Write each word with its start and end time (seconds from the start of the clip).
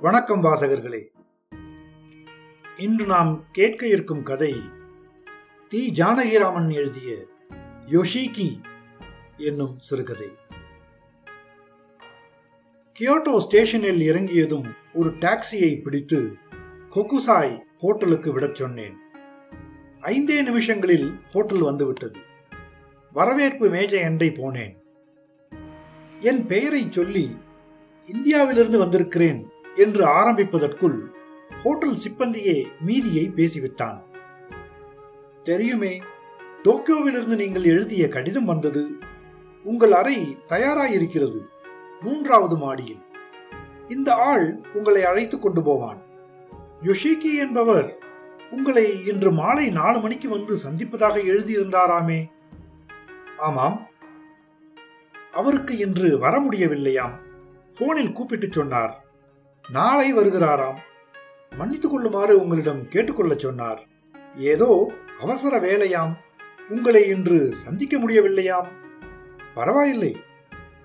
வணக்கம் 0.00 0.44
வாசகர்களே. 0.44 1.04
இன்று 2.78 3.06
நாம் 3.06 3.44
கேட்க 3.52 3.86
இருக்கும் 3.86 4.22
கதை 4.22 4.54
தி 5.68 5.92
ஜானகிராமன் 5.96 6.72
எழுதிய 6.72 7.16
யோஷிகி 7.90 8.60
என்னும் 9.36 9.78
சிறுகதை. 9.78 10.28
கியோட்டோ 12.98 13.38
ஸ்டேஷனில் 13.38 14.00
இறங்கியதும் 14.00 14.74
ஒரு 14.94 15.10
டாக்ஸியை 15.10 15.82
பிடித்து 15.82 16.36
கொக்குசாய் 16.94 17.60
ஹோட்டலுக்கு 17.78 18.32
விடச் 18.32 18.54
சொன்னேன். 18.54 18.96
ஐந்தே 20.00 20.42
நிமிஷங்களில் 20.42 21.20
ஹோட்டல் 21.32 21.60
வந்துவிட்டது. 21.60 22.18
வரவேற்பு 23.12 23.68
மேஜை 23.68 24.02
அண்டை 24.02 24.28
போனேன். 24.28 24.74
என் 26.20 26.46
பெயரை 26.46 26.86
சொல்லி 26.90 27.36
இந்தியாவிலிருந்து 28.06 28.78
வந்திருக்கிறேன் 28.78 29.56
என்று 29.78 30.06
ஆரம்பிப்பதற்குள் 30.06 30.98
ஹோட்டல் 31.62 31.96
சிப்பந்தியே 32.08 32.66
மீதியை 32.80 33.32
பேசிவிட்டான். 33.36 34.02
தெரியுமே 35.44 36.02
டோக்கியோவிலிருந்து 36.62 37.36
நீங்கள் 37.36 37.64
எழுதிய 37.64 38.08
கடிதம் 38.08 38.44
வந்தது 38.44 38.88
உங்கள் 39.64 39.92
அறை 39.92 40.36
தயாராயிருக்கிறது 40.48 41.40
மூன்றாவது 42.00 42.56
மாடியில். 42.56 43.06
இந்த 43.88 44.14
ஆள் 44.14 44.58
உங்களை 44.74 45.04
அழைத்துக் 45.04 45.42
கொண்டு 45.42 45.62
போவான். 45.62 46.02
யோஷிகி 46.82 47.38
என்பவர் 47.38 47.98
உங்களை 48.50 49.06
இன்று 49.06 49.32
மாலை 49.32 49.70
நாலு 49.70 50.00
மணிக்கு 50.00 50.28
வந்து 50.28 50.54
சந்திப்பதாக 50.54 51.24
எழுதியிருந்தாராமே. 51.24 52.30
ஆமாம். 53.36 53.86
அவருக்கு 55.32 55.76
இன்று 55.76 56.18
வர 56.18 56.40
முடியவில்லையாம். 56.40 57.18
போனில் 57.78 58.12
கூப்பிட்டு 58.12 58.48
சொன்னார். 58.50 59.07
நாளை 59.70 60.14
வருகிறாராம். 60.14 60.76
மன்னித்துக் 61.56 61.90
கொள்ளுமாறு 61.90 62.40
உங்களிடம் 62.40 62.82
கேட்டுக்கொள்ளச் 62.82 63.38
சொன்னார். 63.38 63.86
ஏதோ 64.36 64.92
அவசர 65.20 65.60
வேலையாம். 65.60 66.12
உங்களை 66.68 67.06
இன்று 67.06 67.54
சந்திக்க 67.54 67.98
முடியவில்லையாம். 67.98 68.66
பரவாயில்லை. 69.54 70.16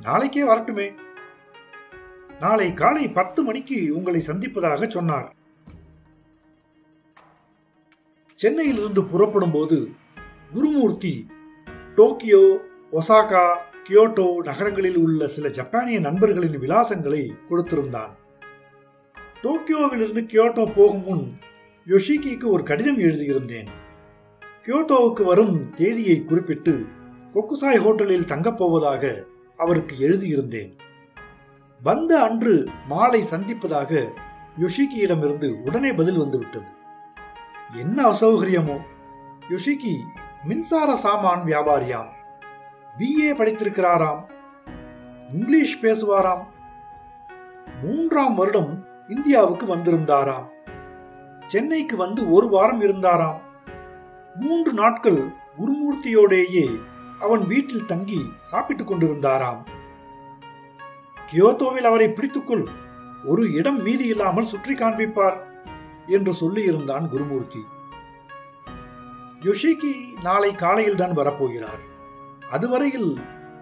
நாளைக்கே 0.01 0.43
வரட்டுமே. 0.43 0.93
நாளை 2.39 2.73
காலை 2.73 3.09
பத்து 3.09 3.43
மணிக்கு 3.43 3.95
உங்களை 3.95 4.23
சந்திப்பதாக 4.27 4.89
சொன்னார். 4.89 5.35
சென்னையிலிருந்து 8.35 9.03
புறப்படும் 9.03 9.51
போது 9.51 9.89
குருமூர்த்தி 10.53 11.27
டோக்கியோ 11.95 12.61
ஒசாகா 12.91 13.57
கியோட்டோ 13.89 14.35
நகரங்களில் 14.35 14.97
உள்ள 14.97 15.27
சில 15.27 15.49
ஜப்பானிய 15.49 15.99
நண்பர்களின் 15.99 16.59
விலாசங்களை 16.59 17.31
கொடுத்திருந்தான். 17.49 18.21
டோக்கியோவிலிருந்து 19.43 20.25
கியோட்டோ 20.25 20.73
போகும் 20.75 21.03
முன் 21.03 21.33
யோஷிகிக்கு 21.87 22.45
ஒரு 22.45 22.63
கடிதம் 22.63 22.99
எழுதியிருந்தேன். 22.99 23.67
கியோட்டோவுக்கு 24.65 25.23
வரும் 25.23 25.73
தேதியை 25.75 26.25
குறிப்பிட்டு 26.25 26.85
கொக்குசாய் 27.33 27.79
ஹோட்டலில் 27.79 28.25
தங்கப் 28.25 28.57
போவதாக 28.57 29.23
அவருக்கு 29.57 29.95
எழுதியிருந்தேன். 29.99 30.77
வந்த 31.83 32.21
அன்று 32.21 32.69
மாலை 32.87 33.23
சந்திப்பதாக 33.31 34.07
யோஷிகியிடமிருந்து 34.59 35.61
உடனே 35.65 35.93
பதில் 35.93 36.17
வந்துவிட்டது. 36.17 36.67
என்ன 37.77 38.11
அசௌகரியமோ? 38.11 38.79
யோஷிகி 39.49 39.95
மின்சார 40.43 40.95
சாமான் 40.95 41.43
வியாபாரியாம். 41.45 42.09
பிஏ 42.99 43.33
படித்திருக்கிறாராம். 43.33 44.23
இங்கிலீஷ் 45.33 45.79
பேசுவாராம். 45.81 46.43
மூன்றாம் 47.83 48.35
வருடம் 48.35 48.91
இந்தியாவுக்கு 49.07 49.75
வந்திருந்தாராம். 49.75 50.47
சென்னைக்கு 51.47 51.97
வந்து 51.97 52.31
ஒரு 52.31 52.47
வாரம் 52.47 52.81
இருந்தாராம். 52.81 53.41
மூன்று 54.35 54.73
நாட்கள் 54.73 55.27
குருமூர்த்தியோடேயே 55.57 56.79
அவன் 57.19 57.47
வீட்டில் 57.47 57.85
தங்கி 57.85 58.31
சாப்பிட்டுக் 58.39 58.91
கொண்டிருந்தாராம். 58.91 59.65
கியோத்தோவில் 61.31 61.85
அவரை 61.85 62.07
பிடித்துக்கொள் 62.07 62.67
ஒரு 63.25 63.53
இடம் 63.53 63.81
மீதி 63.81 64.05
இல்லாமல் 64.05 64.47
சுற்றி 64.47 64.73
காண்பிப்பார் 64.73 65.37
என்று 66.07 66.31
சொல்லியிருந்தான் 66.31 67.07
குருமூர்த்தி. 67.07 67.59
யோஷிக்கு 69.43 70.21
நாளை 70.23 70.55
காலையில் 70.55 70.95
தான் 70.95 71.17
வரப்போகிறார். 71.17 71.81
அதுவரையில் 72.49 73.19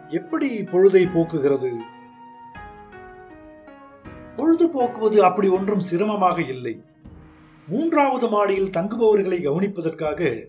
எப்படி 0.10 0.62
பொழுதை 0.62 1.04
போக்குகிறது? 1.12 1.78
பொழுது 4.42 4.68
போக்குவது 4.68 5.24
அப்படி 5.24 5.48
ஒன்றும் 5.48 5.80
சிரமமாக 5.80 6.42
இல்லை. 6.42 6.84
மூன்றாவது 7.68 8.30
மாடியில் 8.30 8.70
தங்குபவர்களை 8.70 9.42
கவனிப்பதற்காக 9.42 10.46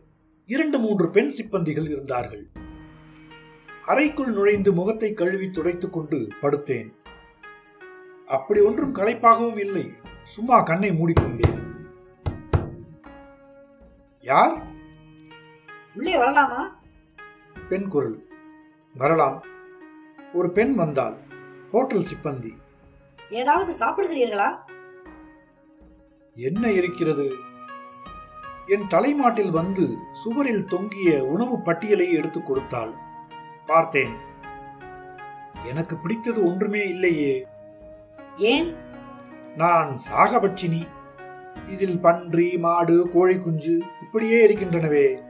இரண்டு 0.47 0.79
மூன்று 0.79 1.11
பெண் 1.11 1.29
சிப்பந்திகள் 1.29 1.91
இருந்தார்கள். 1.91 2.49
அறைக்குள் 3.87 4.33
நுழைந்து 4.33 4.73
முகத்தை 4.73 5.13
கழுவி 5.13 5.51
துடைத்துக் 5.51 5.93
கொண்டு 5.93 6.29
படுத்தேன். 6.43 6.89
அப்படி 8.27 8.61
ஒன்றும் 8.61 8.95
களைப்பாகவும் 8.95 9.59
இல்லை. 9.59 9.91
சும்மா 10.25 10.61
கண்ணை 10.61 10.91
மூடிக்கொண்டேன். 10.91 11.61
யார்? 14.21 14.63
உள்ளே 15.95 16.17
வரலாமா? 16.17 16.71
பெண் 17.69 17.89
குரல். 17.89 18.27
வரலாம். 18.95 19.43
ஒரு 20.33 20.51
பெண் 20.51 20.75
வந்தாள். 20.75 21.17
ஹோட்டல் 21.71 22.07
சிப்பந்தி. 22.15 22.61
ஏதாவது 23.33 23.75
சாப்பிடுகிறீர்களா? 23.79 24.57
என்ன 26.35 26.71
இருக்கிறது? 26.71 27.33
என் 28.67 28.87
தலைமாட்டில் 28.87 29.51
வந்து 29.51 29.97
சுவரில் 30.13 30.67
தொங்கிய 30.67 31.25
உணவு 31.25 31.61
பட்டியலை 31.61 32.13
எடுத்துக் 32.13 32.47
கொடுத்தாள். 32.47 32.93
பார்த்தேன். 33.67 34.15
எனக்கு 35.67 35.97
பிடித்தது 35.97 36.47
ஒன்றுமே 36.47 36.89
இல்லையே. 36.89 37.47
ஏன்? 38.39 38.75
நான் 39.57 39.99
சாகபட்சினி. 40.11 40.87
இதில் 41.69 42.01
பன்றி 42.01 42.59
மாடு 42.59 43.09
கோழி 43.09 43.39
குஞ்சு 43.39 43.83
இப்படியே 44.01 44.49
இருக்கின்றனவே. 44.49 45.23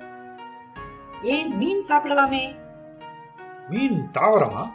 ஏன் 1.23 1.57
மீன் 1.57 1.85
சாப்பிடலாமே? 1.89 2.55
மீன் 3.69 4.11
தாவரமா? 4.15 4.69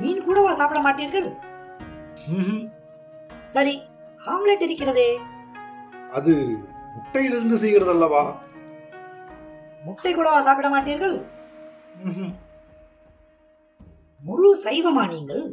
மீன் 0.00 0.24
கூடவா 0.24 0.52
சாப்பிட 0.58 0.80
மாட்டீர்கள். 0.86 1.28
சரி 3.54 3.74
ஆம்லெட் 4.32 4.64
இருக்கிறதே. 4.66 5.08
அது 6.18 6.32
முட்டையிலிருந்து 6.94 7.56
செய்கிறதல்லவா? 7.62 8.24
முட்டை 9.86 10.12
கூடவா 10.14 10.40
சாப்பிட 10.46 10.68
மாட்டீர்கள். 10.74 11.16
முழு 14.26 14.50
சைவமா 14.64 15.04
நீங்கள்? 15.14 15.44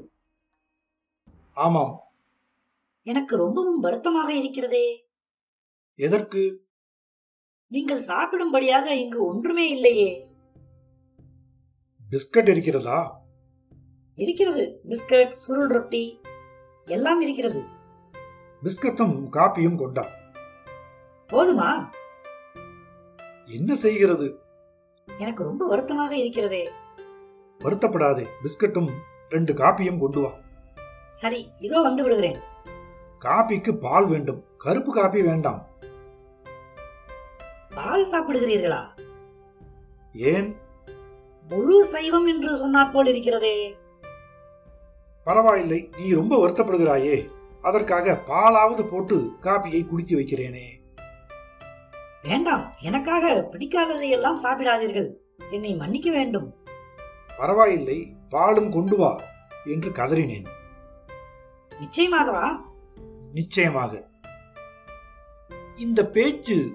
ஆமாம். 1.65 1.93
எனக்கு 3.05 3.33
ரொம்பவும் 3.43 3.81
வருத்தமாக 3.85 4.29
இருக்கிறதே. 4.41 4.85
எதற்கு? 5.99 6.43
நீங்கள் 7.67 8.07
சாப்பிடும்படியாக 8.11 8.87
இங்கு 9.03 9.19
ஒன்றுமே 9.31 9.65
இல்லையே. 9.75 10.11
பிஸ்கட் 12.11 12.49
இருக்கிறதா? 12.53 12.99
இருக்கிறது. 14.15 14.81
பிஸ்கட் 14.89 15.27
சுருள் 15.27 15.67
ரொட்டி 15.67 16.21
எல்லாம் 16.85 17.21
இருக்கிறது. 17.21 17.63
பிஸ்கட்டும் 18.63 19.27
காப்பியும் 19.31 19.77
கொண்டா? 19.77 20.07
போதுமா? 21.27 21.89
என்ன 23.45 23.75
செய்கிறது? 23.75 24.39
எனக்கு 25.17 25.43
ரொம்ப 25.43 25.67
வருத்தமாக 25.67 26.15
இருக்கிறதே. 26.15 26.69
வருத்தப்படாதே. 27.59 28.27
பிஸ்கட்டும் 28.43 28.89
ரெண்டு 29.29 29.53
காப்பியும் 29.53 29.99
கொண்டு 29.99 30.19
வா. 30.19 30.29
சரி 31.09 31.51
இதோ 31.59 31.81
வந்து 31.81 32.03
விடுகிறேன். 32.03 32.39
காப்பிக்கு 33.19 33.77
பால் 33.77 34.07
வேண்டும். 34.07 34.43
கருப்பு 34.57 34.93
காப்பி 34.93 35.21
வேண்டாம். 35.21 35.67
பால் 37.75 38.09
சாப்பிடுகிறீர்களா? 38.09 38.99
ஏன்? 40.13 40.55
முழு 41.47 41.85
சைவம் 41.85 42.25
என்று 42.25 42.67
சொன்னாற் 42.67 42.91
போல் 42.91 43.05
இருக்கிறதே. 43.05 43.77
பரவாயில்லை 45.23 45.89
நீ 45.97 46.13
ரொம்ப 46.13 46.47
வருத்தப்படுகிறாயே. 46.47 47.29
அதற்காக 47.61 48.23
பாலாவது 48.27 48.83
போட்டு 48.83 49.31
காப்பியை 49.41 49.87
குடித்து 49.87 50.17
வைக்கிறேனே. 50.17 50.65
வேண்டாம் 52.21 52.73
எனக்காக 52.79 53.49
பிடிக்காததை 53.51 54.09
எல்லாம் 54.09 54.43
சாப்பிடாதீர்கள். 54.43 55.09
என்னை 55.51 55.75
மன்னிக்க 55.75 56.11
வேண்டும். 56.11 56.55
பரவாயில்லை 57.37 58.15
பாலும் 58.29 58.71
கொண்டு 58.71 58.97
வா 58.97 59.21
என்று 59.65 59.89
கதறினேன். 59.89 60.47
நிச்சயமாகவா? 61.69 62.61
நிச்சயமாக. 63.33 64.07
இந்த 65.75 66.07
பேச்சு 66.07 66.73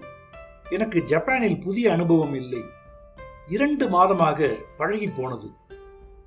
எனக்கு 0.70 1.04
ஜப்பானில் 1.04 1.60
புதிய 1.60 1.92
அனுபவம் 1.92 2.34
இல்லை. 2.34 2.62
இரண்டு 3.48 3.88
மாதமாக 3.88 4.54
பழகி 4.76 5.08
போனது 5.08 5.50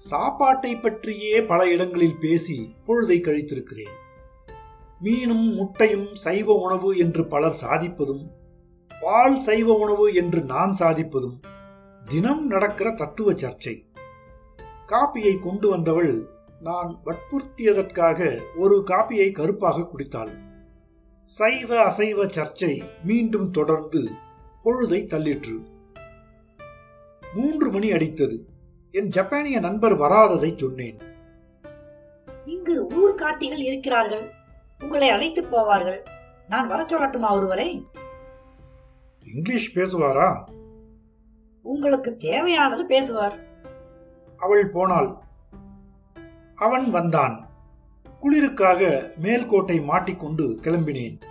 சாப்பாட்டை 0.10 0.76
பற்றியே 0.76 1.42
பல 1.42 1.72
இடங்களில் 1.72 2.18
பேசி 2.20 2.76
பொழுதை 2.88 3.18
கழித்திருக்கிறேன். 3.22 3.96
மீனும் 5.04 5.54
முட்டையும் 5.54 6.16
சைவ 6.16 6.54
உணவு 6.54 6.98
என்று 6.98 7.28
பலர் 7.28 7.58
சாதிப்பதும் 7.66 8.28
பால் 9.02 9.40
சைவ 9.40 9.74
உணவு 9.74 10.14
என்று 10.14 10.42
நான் 10.42 10.76
சாதிப்பதும் 10.80 11.38
தினம் 12.06 12.48
நடக்கிற 12.48 12.92
தத்துவ 12.92 13.34
சர்ச்சை. 13.34 13.86
காப்பியை 14.88 15.40
கொண்டு 15.40 15.70
வந்தவள் 15.70 16.30
நான் 16.60 17.02
வற்புறுத்தியதற்காக 17.06 18.42
ஒரு 18.58 18.84
காப்பியை 18.86 19.32
கருப்பாக 19.32 19.82
குடித்தாள். 19.82 20.34
சைவ 21.24 21.84
அசைவ 21.84 22.26
சர்ச்சை 22.26 22.84
மீண்டும் 23.04 23.52
தொடர்ந்து 23.52 24.10
பொழுதை 24.64 25.06
தள்ளிற்று. 25.06 25.66
மூன்று 27.34 27.72
மணி 27.72 27.92
அடித்தது. 27.92 28.51
என் 28.92 29.10
ஜப்பானிய 29.10 29.60
நண்பர் 29.60 29.96
வராததை 29.96 30.54
சொன்னேன். 30.58 30.98
இங்கு 32.46 32.88
ஊர்காட்டிகள் 32.88 33.58
இருக்கிறார்கள். 33.58 34.32
உங்களை 34.84 35.10
அழைத்து 35.10 35.42
போவார்கள். 35.42 36.00
நான் 36.48 36.68
வர 36.68 36.84
சொல்லட்டுமா 36.84 37.32
ஒருவரை? 37.32 37.86
இங்கிலீஷ் 39.34 39.78
பேசுவாரா? 39.78 40.38
உங்களுக்கு 41.62 42.16
தேவையானது 42.16 42.86
பேசுவார். 42.86 43.38
அவள் 44.38 44.70
போனாள். 44.70 45.16
அவன் 46.56 46.92
வந்தான். 46.92 47.50
குளிருக்காக 48.22 49.10
மேல்கோட்டை 49.22 49.84
மாட்டிக்கொண்டு 49.84 50.44
கிளம்பினேன். 50.44 51.22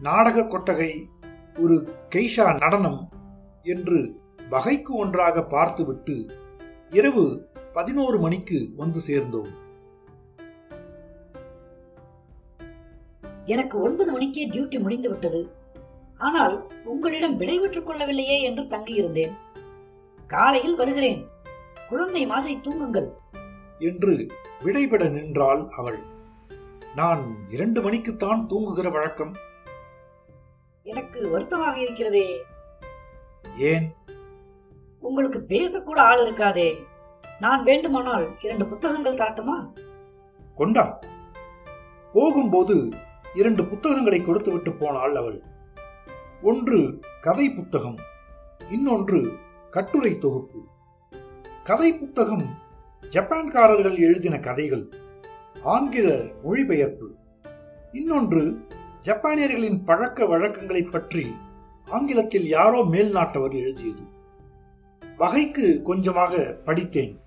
நாடக 0.00 0.46
கொட்டகை 0.46 1.08
ஒரு 1.58 1.94
கெய்ஷா 2.14 2.58
நடனம் 2.58 3.08
என்று 3.62 4.19
வகைக்கு 4.50 4.94
ஒன்றாக 4.94 5.42
பார்த்துவிட்டு 5.44 6.26
இரவு 6.90 7.48
பதினோரு 7.72 8.18
மணிக்கு 8.18 8.70
வந்து 8.76 9.00
சேர்ந்தோம். 9.00 9.48
எனக்கு 13.44 13.80
ஒன்பது 13.80 14.12
மணிக்கே 14.12 14.50
டியூட்டி 14.50 14.80
முடிந்து 14.80 15.08
விட்டது 15.08 15.50
ஆனால் 16.18 16.66
உங்களிடம் 16.84 17.36
விடைபெற்றுக் 17.36 17.88
கொள்ளவில்லையே 17.88 18.40
என்று 18.40 18.62
தங்கியிருந்தேன். 18.62 19.36
காலையில் 20.26 20.76
வருகிறேன். 20.76 21.26
குழந்தை 21.88 22.26
மாதிரி 22.26 22.56
தூங்குங்கள். 22.56 23.12
என்று 23.78 24.26
விடைபெற 24.64 25.10
நின்றாள் 25.10 25.68
அவள். 25.76 25.98
நான் 26.94 27.36
இரண்டு 27.50 27.90
மணிக்குத்தான் 27.90 28.46
தூங்குகிற 28.46 28.90
வழக்கம். 28.90 29.36
எனக்கு 30.82 31.28
வருத்தமாக 31.28 31.80
இருக்கிறதே. 31.80 32.42
ஏன்? 33.58 33.98
உங்களுக்கு 35.00 35.44
பேசக்கூட 35.48 35.98
ஆள் 35.98 36.18
இருக்காதே. 36.18 36.84
நான் 37.40 37.62
வேண்டுமானால் 37.62 38.30
இரண்டு 38.42 38.66
புத்தகங்கள் 38.66 39.14
தரட்டுமா? 39.14 39.72
கொண்டா. 40.54 40.98
போகும்போது 42.12 42.88
இரண்டு 43.34 43.66
புத்தகங்களை 43.66 44.20
கொடுத்துவிட்டு 44.20 44.72
போனாள் 44.72 45.14
அவள். 45.14 45.42
ஒன்று 46.42 47.00
கதை 47.20 47.50
புத்தகம் 47.50 47.96
இன்னொன்று 48.70 49.32
கட்டுரை 49.70 50.18
தொகுப்பு. 50.18 50.64
கதை 51.64 51.98
புத்தகம் 51.98 52.58
ஜப்பான்காரர்கள் 53.10 53.98
எழுதின 53.98 54.38
கதைகள் 54.38 54.88
ஆங்கில 55.62 56.22
மொழிபெயர்ப்பு. 56.42 57.14
இன்னொன்று 57.92 58.66
ஜப்பானியர்களின் 59.02 59.84
பழக்க 59.84 60.24
வழக்கங்களைப் 60.24 60.90
பற்றி 60.90 61.36
ஆங்கிலத்தில் 61.90 62.48
யாரோ 62.48 62.82
மேல்நாட்டவர் 62.82 63.54
எழுதியது. 63.54 64.18
வகைக்கு 65.20 65.82
கொஞ்சமாக 65.82 66.60
படித்தேன். 66.64 67.20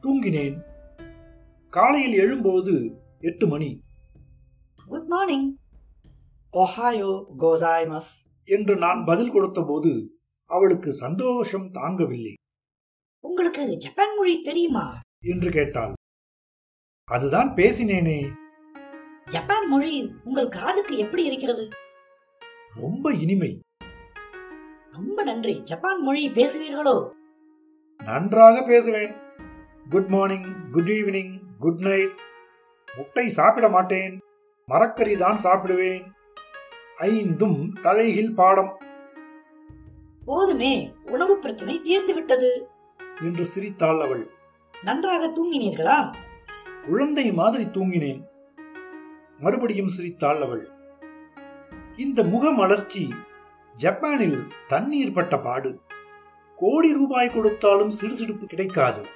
தூங்கினேன். 0.00 0.60
காலையில் 1.70 2.18
எழும்போது 2.18 2.94
எட்டு 3.18 3.46
மணி. 3.46 3.80
குட் 4.86 5.06
மார்னிங் 5.06 5.56
ஒஹாயோ 6.52 7.24
கோசாய்மஸ் 7.38 8.10
என்று 8.44 8.76
நான் 8.76 9.04
பதில் 9.04 9.30
கொடுத்தபோது 9.30 10.08
அவளுக்கு 10.44 10.92
சந்தோஷம் 10.92 11.72
தாங்கவில்லை. 11.72 12.34
உங்களுக்கு 13.20 13.76
ஜப்பான் 13.76 14.16
மொழி 14.16 14.40
தெரியுமா? 14.40 15.00
என்று 15.24 15.50
கேட்டாள். 15.50 15.94
அதுதான் 17.04 17.48
பேசினேனே. 17.48 18.32
ஜப்பான் 19.24 19.68
மொழி 19.68 20.12
உங்கள் 20.24 20.48
காதுக்கு 20.48 20.96
எப்படி 20.96 21.24
இருக்கிறது? 21.24 21.68
ரொம்ப 22.74 23.14
இனிமை. 23.14 23.60
ரொம்ப 24.92 25.22
நன்றி. 25.22 25.62
ஜப்பான் 25.62 26.02
மொழி 26.02 26.28
பேசுவீர்களோ? 26.28 27.16
நன்றாக 28.08 28.62
பேசுவேன். 28.62 29.14
Good 29.90 30.06
morning 30.06 30.70
good 30.72 30.88
evening 30.88 31.40
good 31.58 31.78
night 31.78 32.18
முட்டை 32.96 33.28
சாப்பிட 33.28 33.68
மாட்டேன். 33.68 34.18
மரக்கறி 34.68 35.16
தான் 35.16 35.38
சாப்பிடுவேன். 35.42 36.04
ஐந்தும் 36.96 37.72
தலையில் 37.82 38.34
பாடம். 38.34 38.78
போதுமே 40.24 40.94
உணவு 41.04 41.38
பிரச்சனை 41.38 41.80
தீர்ந்து 41.80 42.14
விட்டது 42.14 42.68
என்று 43.22 43.46
சிரித்தாள் 43.46 44.00
அவள். 44.00 44.30
நன்றாக 44.82 45.32
தூங்கினீர்களா? 45.36 46.14
குழந்தை 46.88 47.32
மாதிரி 47.32 47.64
தூங்கினேன். 47.64 48.22
மறுபடியும் 49.38 49.88
சிரித்தாள் 49.88 50.40
அவள். 50.40 50.70
இந்த 51.96 52.22
முகமலர்ச்சி 52.22 53.14
ஜப்பானில் 53.74 54.46
தண்ணீர் 54.66 55.12
பட்ட 55.12 55.38
பாடு. 55.38 55.80
கோடி 56.58 56.92
ரூபாய் 56.92 57.30
கொடுத்தாலும் 57.30 57.90
சிடுசிடுப்பு 57.90 58.44
கிடைக்காது. 58.44 59.06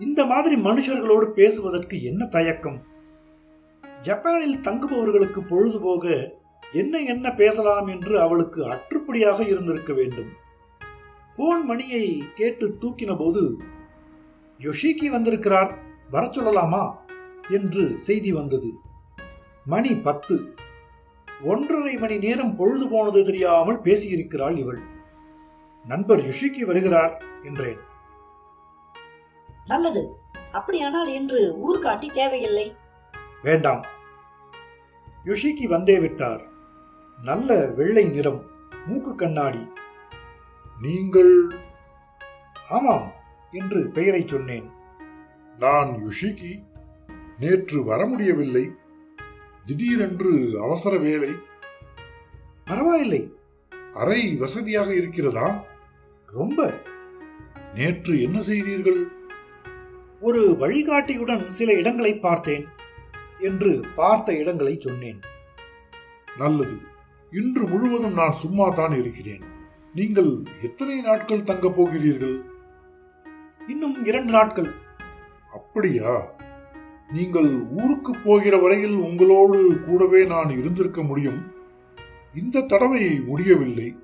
இந்த 0.00 0.26
மாதிரி 0.26 0.62
மனுஷர்களோடு 0.62 1.24
பேசுவதற்கு 1.24 2.02
என்ன 2.02 2.26
தயக்கம்? 2.26 2.82
ஜப்பானில் 4.00 4.56
தங்குபவர்களுக்கு 4.56 5.40
பொழுதுபோக 5.40 6.34
என்ன 6.72 6.98
என்ன 6.98 7.34
பேசலாம் 7.34 7.86
என்று 7.86 8.20
அவளுக்கு 8.20 8.64
அற்றுப்படியாக 8.64 9.46
இருந்திருக்க 9.46 9.92
வேண்டும். 9.92 10.28
போன் 11.36 11.64
மணியை 11.64 12.24
கேட்டு 12.34 12.76
தூக்கின 12.80 13.16
போது 13.16 13.58
யொஷிகி 14.58 15.10
வந்திருக்கிறார் 15.10 15.78
வர 16.10 16.26
சொல்லலாமா? 16.26 16.92
என்று 17.50 17.98
செய்தி 17.98 18.32
வந்தது. 18.32 18.70
மணி 19.64 19.96
பத்து. 19.96 20.54
ஒன்றரை 21.44 21.96
மணி 21.96 22.18
நேரம் 22.18 22.56
பொழுது 22.56 22.88
போனது 22.88 23.24
தெரியாமல் 23.24 23.80
பேசியிருக்கிறாள் 23.80 24.58
இவள். 24.58 24.92
நண்பர் 25.86 26.20
யுஷிகி 26.20 26.58
வருகிறார் 26.58 27.22
என்றேன். 27.42 27.78
நல்லது. 29.64 30.16
அப்படியானால் 30.52 31.08
இன்று 31.08 31.54
ஊர்காட்டி 31.66 32.12
தேவையில்லை. 32.12 32.76
வேண்டாம். 33.42 33.84
யுஷிகி 35.24 35.62
வந்தே 35.62 35.98
விட்டார். 35.98 36.46
நல்ல 37.22 37.66
வெள்ளை 37.66 38.04
நிறம் 38.04 38.50
மூக்கு 38.86 39.14
கண்ணாடி. 39.14 39.72
நீங்கள் 40.80 41.56
ஆமாம் 42.68 43.12
என்று 43.50 43.90
பெயரை 43.90 44.24
சொன்னேன். 44.26 44.70
நான் 45.58 45.88
யுஷிகி 45.88 46.62
நேற்று 47.38 47.84
வர 47.84 48.06
முடியவில்லை. 48.06 48.74
திடீரென்று 49.64 50.60
அவசர 50.62 50.96
வேலை 50.96 51.30
பரவாயில்லை. 52.64 53.34
அறை 53.94 54.36
வசதியாக 54.36 54.94
இருக்கிறதா? 54.94 55.72
ரொம்ப. 56.34 56.80
நேற்று 57.74 58.22
என்ன 58.22 58.40
செய்தீர்கள்? 58.40 59.08
ஒரு 60.20 60.56
வழிகாட்டியுடன் 60.60 61.48
சில 61.48 61.72
இடங்களை 61.72 62.18
பார்த்தேன் 62.18 62.66
என்று 63.38 63.80
பார்த்த 63.94 64.36
இடங்களை 64.36 64.76
சொன்னேன். 64.80 65.20
நல்லது. 66.38 66.76
இன்று 67.32 67.66
முழுவதும் 67.66 68.12
நான் 68.12 68.32
சும்மா 68.32 68.68
தான் 68.68 68.92
இருக்கிறேன். 68.92 69.42
நீங்கள் 69.94 70.42
எத்தனை 70.62 71.00
நாட்கள் 71.00 71.42
தங்கப் 71.42 71.76
போகிறீர்கள்? 71.76 72.42
இன்னும் 73.68 74.04
இரண்டு 74.04 74.32
நாட்கள். 74.32 74.74
அப்படியா? 75.52 76.34
நீங்கள் 77.12 77.64
ஊருக்கு 77.70 78.16
போகிற 78.16 78.56
வரையில் 78.56 78.94
உங்களோடு 78.94 79.80
கூடவே 79.80 80.24
நான் 80.24 80.50
இருந்திருக்க 80.50 81.02
முடியும். 81.02 81.52
இந்த 82.34 82.60
தடவை 82.60 83.20
முடியவில்லை. 83.20 83.96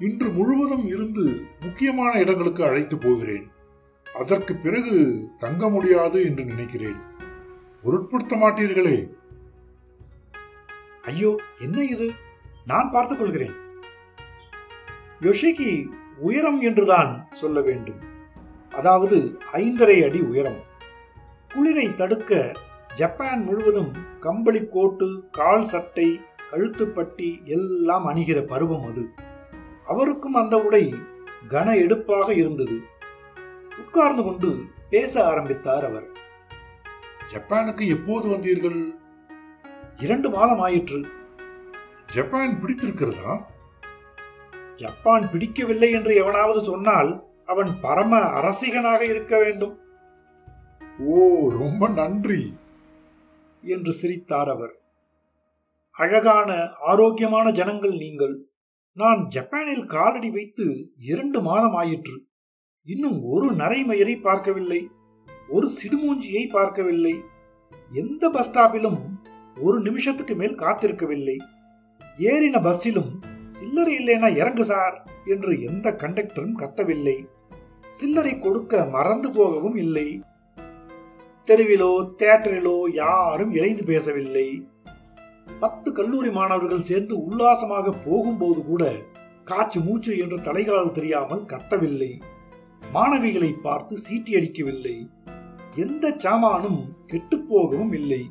இன்று 0.00 0.30
முழுவதும் 0.30 0.86
இருந்து 0.86 1.42
முக்கியமான 1.60 2.18
இடங்களுக்கு 2.18 2.64
அழைத்து 2.64 2.98
போகிறேன். 2.98 3.50
அதற்கு 4.14 4.54
பிறகு 4.54 5.26
தங்க 5.38 5.68
முடியாது 5.68 6.22
என்று 6.22 6.44
நினைக்கிறேன். 6.44 6.96
பொருட்படுத்த 7.82 8.36
மாட்டீர்களே. 8.36 9.08
ஐயோ 11.02 11.40
என்ன 11.58 11.84
இது? 11.84 12.10
நான் 12.66 12.90
பார்த்துக் 12.90 13.18
கொள்கிறேன். 13.18 13.52
யோஷிக்கு 15.20 15.86
உயரம் 16.18 16.60
என்றுதான் 16.60 17.26
சொல்ல 17.30 17.60
வேண்டும். 17.60 17.98
அதாவது 18.70 19.38
ஐந்தரை 19.52 20.04
அடி 20.04 20.20
உயரம். 20.20 20.60
குளிரை 21.48 21.94
தடுக்க 21.94 22.52
ஜப்பான் 22.94 23.44
முழுவதும் 23.44 23.92
கம்பளி 24.20 24.66
கோட்டு 24.66 25.28
கால் 25.30 25.64
சட்டை 25.64 26.20
கழுத்துப்பட்டி 26.50 27.44
எல்லாம் 27.44 28.06
அணிகிற 28.06 28.42
பருவம் 28.42 28.86
அது. 28.86 29.28
அவருக்கும் 29.90 30.34
அந்த 30.34 30.62
உடை 30.62 30.94
கன 31.48 31.76
எடுப்பாக 31.76 32.34
இருந்தது. 32.34 32.82
உட்கார்ந்து 33.78 34.22
கொண்டு 34.22 34.64
பேச 34.90 35.26
ஆரம்பித்தார் 35.26 35.84
அவர். 35.84 36.06
ஜப்பானுக்கு 37.26 37.86
எப்போது 37.88 38.28
வந்தீர்கள்? 38.28 38.96
இரண்டு 39.96 40.30
மாதம் 40.30 40.60
ஆயிற்று. 40.60 41.06
ஜப்பான் 42.06 42.60
பிடித்திருக்கிறதா? 42.62 43.40
ஜப்பான் 44.74 45.30
பிடிக்கவில்லை 45.30 45.90
என்று 45.90 46.14
எவனாவது 46.14 46.64
சொன்னால் 46.64 47.24
அவன் 47.46 47.80
பரம 47.80 48.18
அரசிகனாக 48.18 49.00
இருக்க 49.00 49.38
வேண்டும். 49.38 49.78
ஓ 50.98 51.50
ரொம்ப 51.50 51.88
நன்றி. 51.88 52.56
என்று 53.62 53.92
சிரித்தார் 53.92 54.48
அவர். 54.48 54.78
அழகான 55.92 56.68
ஆரோக்கியமான 56.86 57.50
ஜனங்கள் 57.50 57.96
நீங்கள். 57.96 58.49
நான் 59.00 59.20
ஜப்பானில் 59.28 59.84
காலடி 59.86 60.30
வைத்து 60.30 60.66
இரண்டு 60.98 61.38
மாதம் 61.42 61.74
ஆயிற்று. 61.74 62.16
இன்னும் 62.86 63.18
ஒரு 63.24 63.48
நரைமயரை 63.52 64.20
பார்க்கவில்லை. 64.20 64.80
ஒரு 65.48 65.66
சிடுமூஞ்சியை 65.76 66.48
பார்க்கவில்லை. 66.48 67.14
எந்த 67.92 68.30
பஸ் 68.30 68.50
ஸ்டாப்பிலும் 68.50 69.00
ஒரு 69.60 69.80
நிமிஷத்துக்கு 69.80 70.34
மேல் 70.34 70.58
காத்திருக்கவில்லை. 70.58 71.36
ஏறின 72.16 72.58
பஸ்ஸிலும் 72.66 73.12
சில்லறை 73.46 73.94
இல்லைனா 73.98 74.28
இறங்கு 74.36 74.64
சார் 74.64 74.96
என்று 75.24 75.52
எந்த 75.62 75.92
கண்டக்டரும் 76.02 76.58
கத்தவில்லை. 76.58 77.16
சில்லறை 77.90 78.38
கொடுக்க 78.38 78.84
மறந்து 78.84 79.30
போகவும் 79.30 79.76
இல்லை. 79.76 80.08
தெருவிலோ 81.46 81.92
தியேட்டரிலோ 82.18 82.76
யாரும் 82.94 83.52
இறைந்து 83.54 83.84
பேசவில்லை. 83.84 84.48
பத்து 85.58 85.92
கல்லூரி 85.92 86.30
மாணவர்கள் 86.30 86.88
சேர்ந்து 86.90 87.14
உல்லாசமாக 87.24 87.92
போகும்போது 87.92 88.64
கூட 88.64 88.92
காச்சு 89.44 89.80
மூச்சு 89.80 90.18
என்று 90.18 90.40
தலைகளால் 90.40 90.92
தெரியாமல் 90.92 91.44
கத்தவில்லை. 91.44 92.20
மாணவிகளை 92.94 93.52
பார்த்து 93.52 93.98
சீட்டி 93.98 94.36
அடிக்கவில்லை. 94.36 95.08
எந்த 95.76 96.14
சாமானும் 96.18 96.80
கெட்டுப்போகவும் 97.06 97.92
இல்லை. 97.92 98.22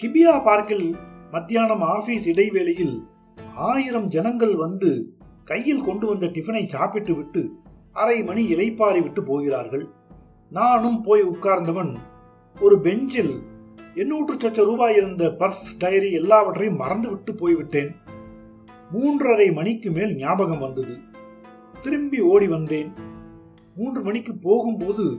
ஹிபியா 0.00 0.42
பார்க்கில் 0.42 0.96
மத்தியானம் 1.30 1.80
ஆபீஸ் 1.80 2.26
இடைவேளையில் 2.26 2.96
ஆயிரம் 3.54 4.08
ஜனங்கள் 4.08 4.54
வந்து 4.54 5.14
கையில் 5.44 5.82
கொண்டு 5.82 6.06
வந்த 6.06 6.26
டிஃபனை 6.26 6.66
சாப்பிட்டு 6.66 7.14
விட்டு 7.14 7.42
அரை 7.92 8.22
மணி 8.22 8.42
இலைப்பாரி 8.54 9.02
விட்டு 9.02 9.22
போகிறார்கள். 9.22 9.86
நானும் 10.52 11.02
போய் 11.02 11.22
உட்கார்ந்தவன் 11.22 11.96
ஒரு 12.56 12.80
பெஞ்சில் 12.80 13.34
எண்ணூற்று 13.96 14.36
சொச்ச 14.36 14.64
ரூபாய் 14.64 14.96
இருந்த 14.96 15.28
பர்ஸ் 15.38 15.62
டயரி 15.78 16.12
எல்லாவற்றையும் 16.12 16.76
மறந்து 16.76 17.08
விட்டு 17.08 17.34
போய்விட்டேன். 17.34 17.94
மூன்றரை 18.92 19.52
மணிக்கு 19.52 19.90
மேல் 19.90 20.16
ஞாபகம் 20.16 20.58
வந்தது. 20.58 20.98
திரும்பி 21.80 22.20
ஓடி 22.20 22.48
வந்தேன். 22.48 22.92
மூன்று 23.76 24.02
மணிக்கு 24.02 24.36
போகும்போது 24.36 25.18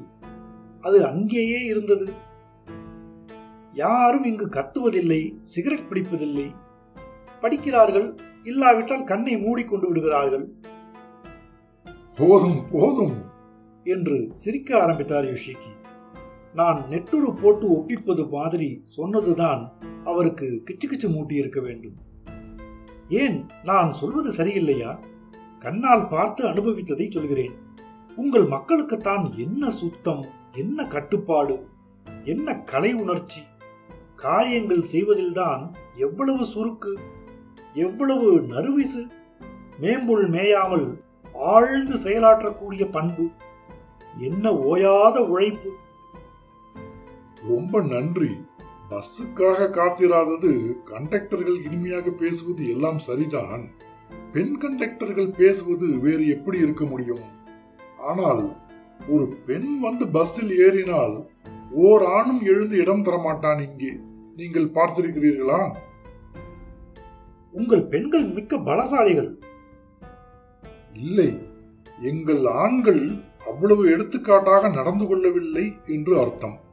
அது 0.82 1.06
அங்கேயே 1.06 1.60
இருந்தது. 1.64 2.14
யாரும் 3.74 4.24
இங்கு 4.24 4.48
கத்துவதில்லை 4.48 5.36
சிகரெட் 5.42 5.88
பிடிப்பதில்லை. 5.90 6.52
படிக்கிறார்கள் 7.42 8.16
இல்லாவிட்டால் 8.44 9.04
கண்ணை 9.04 9.38
மூடிக்கொண்டு 9.38 9.88
விடுகிறார்கள். 9.88 10.50
போதும் 12.18 12.66
போதும் 12.72 13.16
என்று 13.84 14.28
சிரிக்க 14.32 14.82
ஆரம்பித்தார் 14.82 15.26
யோஷிக்கு. 15.26 15.77
நான் 16.58 16.80
நெட்டுரு 16.90 17.30
போட்டு 17.42 17.66
ஒப்பிப்பது 17.72 18.24
மாதிரி 18.30 18.82
சொன்னதுதான் 18.84 19.62
அவருக்கு 20.06 20.48
கிச்சு 20.66 20.86
கிச்சு 20.86 21.08
மூட்டி 21.08 21.32
இருக்க 21.32 21.60
வேண்டும். 21.62 21.98
ஏன் 23.10 23.38
நான் 23.64 23.94
சொல்வது 23.94 24.30
சரியில்லையா? 24.38 24.92
கண்ணால் 25.60 26.08
பார்த்து 26.08 26.42
அனுபவித்ததை 26.46 27.12
சொல்கிறேன். 27.12 27.56
உங்கள் 28.16 28.46
மக்களுக்குத்தான் 28.46 29.38
என்ன 29.38 29.70
சுத்தம் 29.70 30.26
என்ன 30.52 30.88
கட்டுப்பாடு 30.88 31.58
என்ன 32.24 32.56
கலை 32.62 32.94
உணர்ச்சி? 32.94 33.42
காரியங்கள் 34.16 34.84
செய்வதில்தான் 34.92 35.64
எவ்வளவு 35.96 36.46
சுருக்கு 36.46 36.94
எவ்வளவு 37.74 38.28
நறுவிசு? 38.54 39.04
மேம்புள் 39.82 40.26
மேயாமல் 40.36 40.88
ஆழ்ந்து 41.34 41.98
செயலாற்றக்கூடிய 42.04 42.86
பண்பு 42.92 43.28
என்ன 44.20 44.52
ஓயாத 44.52 45.18
உழைப்பு 45.28 45.72
ரொம்ப 47.46 47.82
நன்றி. 47.82 48.30
பஸ்ஸுக்காக 48.90 49.70
காத்திராதது 49.70 50.84
கண்டக்டர்கள் 50.84 51.64
இனிமையாக 51.64 52.10
பேசுவது 52.10 52.70
எல்லாம் 52.70 53.00
சரிதான். 53.00 53.70
பெண் 54.32 54.58
கண்டக்டர்கள் 54.58 55.30
பேசுவது 55.30 56.00
வேறு 56.00 56.28
எப்படி 56.28 56.58
இருக்க 56.58 56.86
முடியும்? 56.86 57.20
ஆனால் 57.98 58.56
ஒரு 59.08 59.28
பெண் 59.46 59.80
வந்து 59.80 60.08
பஸ்ஸில் 60.08 60.58
ஏறினால் 60.58 61.30
ஓர் 61.72 62.04
ஆணும் 62.04 62.42
எழுந்து 62.42 62.78
இடம் 62.78 63.04
தரமாட்டான் 63.06 63.68
இங்கே. 63.70 63.92
நீங்கள் 64.36 64.70
பார்த்திருக்கிறீர்களா? 64.70 65.74
உங்கள் 67.52 67.84
பெண்கள் 67.84 68.26
மிக்க 68.26 68.58
பலசாலிகள். 68.58 69.38
இல்லை 70.94 71.40
எங்கள் 72.02 72.46
ஆண்கள் 72.46 73.22
அவ்வளவு 73.48 73.92
எடுத்துக்காட்டாக 73.92 74.70
நடந்து 74.70 75.08
கொள்ளவில்லை 75.08 75.78
என்று 75.86 76.20
அர்த்தம். 76.20 76.66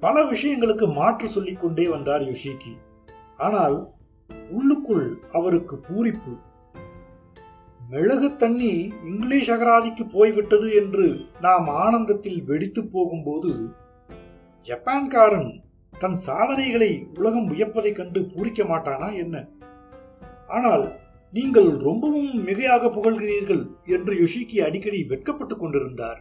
பல 0.00 0.22
விஷயங்களுக்கு 0.22 0.92
மாற்று 0.92 1.28
சொல்லிக்கொண்டே 1.28 1.88
வந்தார் 1.88 2.22
யுஷிகி 2.22 2.72
ஆனால் 3.36 3.90
உள்ளுக்குள் 4.50 5.18
அவருக்கு 5.32 5.76
பூரிப்பு. 5.76 6.32
மெழுகு 7.90 8.36
தண்ணி 8.36 8.92
இங்கிலீஷ் 9.04 9.50
அகராதிக்கு 9.50 10.04
போய்விட்டது 10.12 10.74
என்று 10.74 11.20
நாம் 11.40 11.68
ஆனந்தத்தில் 11.68 12.44
வெடித்து 12.44 12.86
போகும்போது 12.86 13.68
ஜப்பான்காரன் 14.66 15.60
தன் 15.98 16.16
சாதனைகளை 16.16 17.06
உலகம் 17.14 17.50
வியப்பதைக் 17.54 17.94
கண்டு 17.94 18.20
பூரிக்க 18.20 18.64
மாட்டானா 18.64 19.16
என்ன? 19.16 19.46
ஆனால் 20.48 20.92
நீங்கள் 21.32 21.70
ரொம்பவும் 21.76 22.46
மிகையாக 22.46 22.90
புகழ்கிறீர்கள் 22.90 23.62
என்று 23.84 24.14
யோஷிகி 24.14 24.58
அடிக்கடி 24.60 25.06
வெட்கப்பட்டுக் 25.08 25.60
கொண்டிருந்தார். 25.60 26.20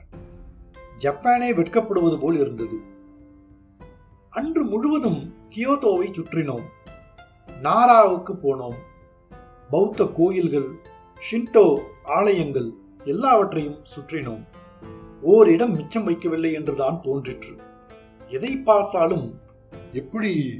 ஜப்பானே 0.99 1.49
வெட்கப்படுவது 1.59 2.19
போல் 2.19 2.39
இருந்தது. 2.39 2.95
அன்று 4.29 4.63
முழுவதும் 4.63 5.33
கியோத்தோவை 5.55 6.11
சுற்றினோம். 6.11 6.63
நாராவுக்கு 7.63 8.33
போனோம். 8.43 8.75
பௌத்த 9.69 10.05
கோயில்கள் 10.05 10.67
ஷின்டோ 11.31 11.79
ஆலயங்கள் 12.03 12.71
எல்லாவற்றையும் 13.03 13.83
சுற்றினோம். 13.95 14.43
ஓரிடம் 15.21 15.75
மிச்சம் 15.75 16.07
வைக்கவில்லை 16.07 16.53
என்றுதான் 16.53 17.01
தோன்றிற்று. 17.01 17.55
எதை 18.27 18.57
பார்த்தாலும் 18.57 19.39
எப்படி 19.91 20.59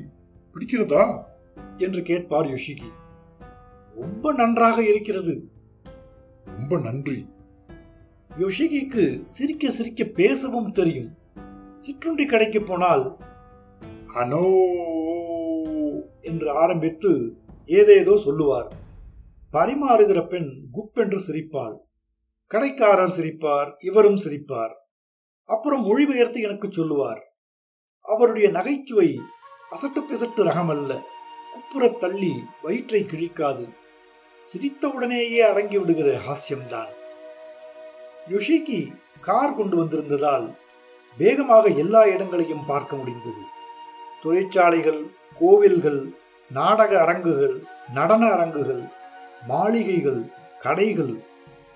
பிடிக்கிறதா? 0.54 1.24
என்று 1.78 2.02
கேட்பார் 2.02 2.46
யோஷிகி. 2.46 2.92
ரொம்ப 3.96 4.34
நன்றாக 4.34 4.84
இருக்கிறது. 4.84 5.50
ரொம்ப 6.46 6.80
நன்றி. 6.80 7.30
யோஷிகிக்கு 8.40 9.24
சிரிக்க 9.24 9.70
சிரிக்க 9.70 10.04
பேசவும் 10.04 10.72
தெரியும். 10.72 11.18
சிற்றுண்டி 11.78 12.26
கடைக்கு 12.26 12.62
போனால் 12.62 13.18
அனோ 14.16 14.44
என்று 16.22 16.52
ஆரம்பித்து 16.52 17.36
ஏதேதோ 17.66 18.18
சொல்லுவார். 18.18 18.74
பரிமாறுகிற 19.54 20.28
பெண் 20.28 20.68
குப்பென்று 20.74 21.20
சிரிப்பாள். 21.28 21.76
கடைக்காரர் 22.48 23.14
சிரிப்பார் 23.18 23.74
இவரும் 23.86 24.18
சிரிப்பார். 24.18 24.74
அப்புறம் 25.46 25.84
மொழிபெயர்த்து 25.84 26.42
எனக்கு 26.42 26.72
சொல்லுவார். 26.72 27.36
அவருடைய 28.02 28.50
நகைச்சுவை 28.50 29.20
அசட்டு 29.72 30.12
பிசட்டு 30.12 30.36
ரகமல்ல. 30.36 31.02
குப்புறத் 31.54 32.00
தள்ளி 32.00 32.32
வயிற்றை 32.62 33.04
கிழிக்காது. 33.04 33.70
சிரித்தவுடனேயே 34.42 35.38
அடங்கி 35.38 35.78
விடுகிற 35.78 36.20
ஹாஸ்யம்தான். 36.28 36.88
யுஷிக்கு 38.30 38.96
கார் 39.22 39.56
கொண்டு 39.56 39.78
வந்திருந்ததால் 39.78 40.56
வேகமாக 41.18 41.68
எல்லா 41.68 42.08
இடங்களையும் 42.08 42.66
பார்க்க 42.66 42.96
முடிந்தது. 42.96 43.56
தொழிற்சாலைகள் 44.22 45.06
கோவில்கள் 45.40 46.10
நாடக 46.52 47.02
அரங்குகள் 47.02 47.64
நடன 47.94 48.30
அரங்குகள் 48.30 48.84
மாளிகைகள் 49.48 50.26
கடைகள் 50.60 51.24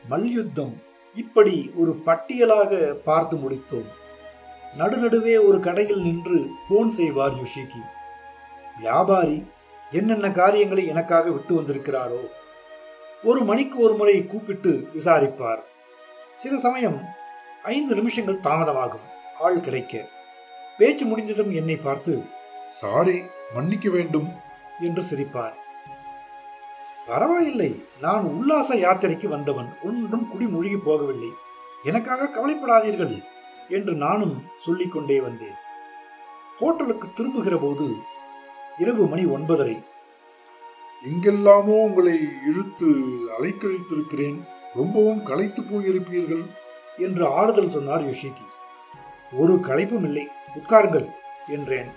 மல்யுத்தம் 0.10 0.82
இப்படி 1.16 1.72
ஒரு 1.76 2.02
பட்டியலாக 2.06 2.94
பார்த்து 2.94 3.38
முடித்தோம். 3.38 3.90
நடுநடுவே 4.78 5.48
ஒரு 5.48 5.60
கடையில் 5.60 6.02
நின்று 6.02 6.46
போன் 6.70 6.90
செய்வார் 6.90 7.34
யுஷிகி. 7.34 7.82
வியாபாரி 8.78 9.46
என்னென்ன 9.92 10.32
காரியங்களை 10.32 10.88
எனக்காக 10.88 11.32
விட்டு 11.32 11.56
வந்திருக்கிறாரோ? 11.56 12.30
ஒரு 13.24 13.44
மணிக்கு 13.44 13.80
ஒரு 13.80 13.94
முறை 13.94 14.28
கூப்பிட்டு 14.28 14.88
விசாரிப்பார். 14.94 15.60
சில 16.34 16.58
சமயம் 16.58 17.02
ஐந்து 17.64 17.96
நிமிஷங்கள் 17.96 18.40
தாமதமாகும். 18.40 19.06
ஆள் 19.40 19.62
கிடைக்க. 19.62 20.06
பேச்சு 20.82 21.06
முடிந்ததும் 21.06 21.52
என்னை 21.52 21.76
பார்த்து 21.76 22.14
சாரி 22.80 23.18
மன்னிக்க 23.56 23.88
வேண்டும் 23.90 24.30
என்று 24.80 25.02
சிரிப்பார். 25.10 25.56
பரவாயில்லை 27.08 27.72
நான் 28.02 28.24
உல்லாச 28.32 28.70
யாத்திரைக்கு 28.76 29.28
வந்தவன் 29.28 29.70
ஒன்றும் 29.88 30.26
குடிமூழ்கி 30.32 30.78
போகவில்லை. 30.86 31.32
எனக்காக 31.84 32.30
கவலைப்படாதீர்கள் 32.36 33.16
என்று 33.70 33.94
நானும் 33.96 34.36
சொல்லிக்கொண்டே 34.66 35.18
வந்தேன். 35.20 35.58
ஹோட்டலுக்கு 36.60 37.08
திரும்புகிற 37.14 37.56
போது 37.58 37.88
இரவு 38.78 39.06
மணி 39.08 39.26
ஒன்பதரை. 39.36 39.78
எங்கெல்லாமோ 41.04 41.76
உங்களை 41.88 42.18
இழுத்து 42.50 42.90
அலைக்கழித்திருக்கிறேன். 43.36 44.40
ரொம்பவும் 44.80 45.22
களைத்து 45.24 45.62
போயிருப்பீர்கள் 45.62 46.44
என்று 46.98 47.24
ஆறுதல் 47.40 47.74
சொன்னார் 47.76 48.06
யோஷிகி 48.10 48.46
ஒரு 49.38 49.54
களைப்பும் 49.54 50.04
இல்லை. 50.04 50.28
உட்காருங்கள் 50.56 51.10
என்றேன். 51.48 51.90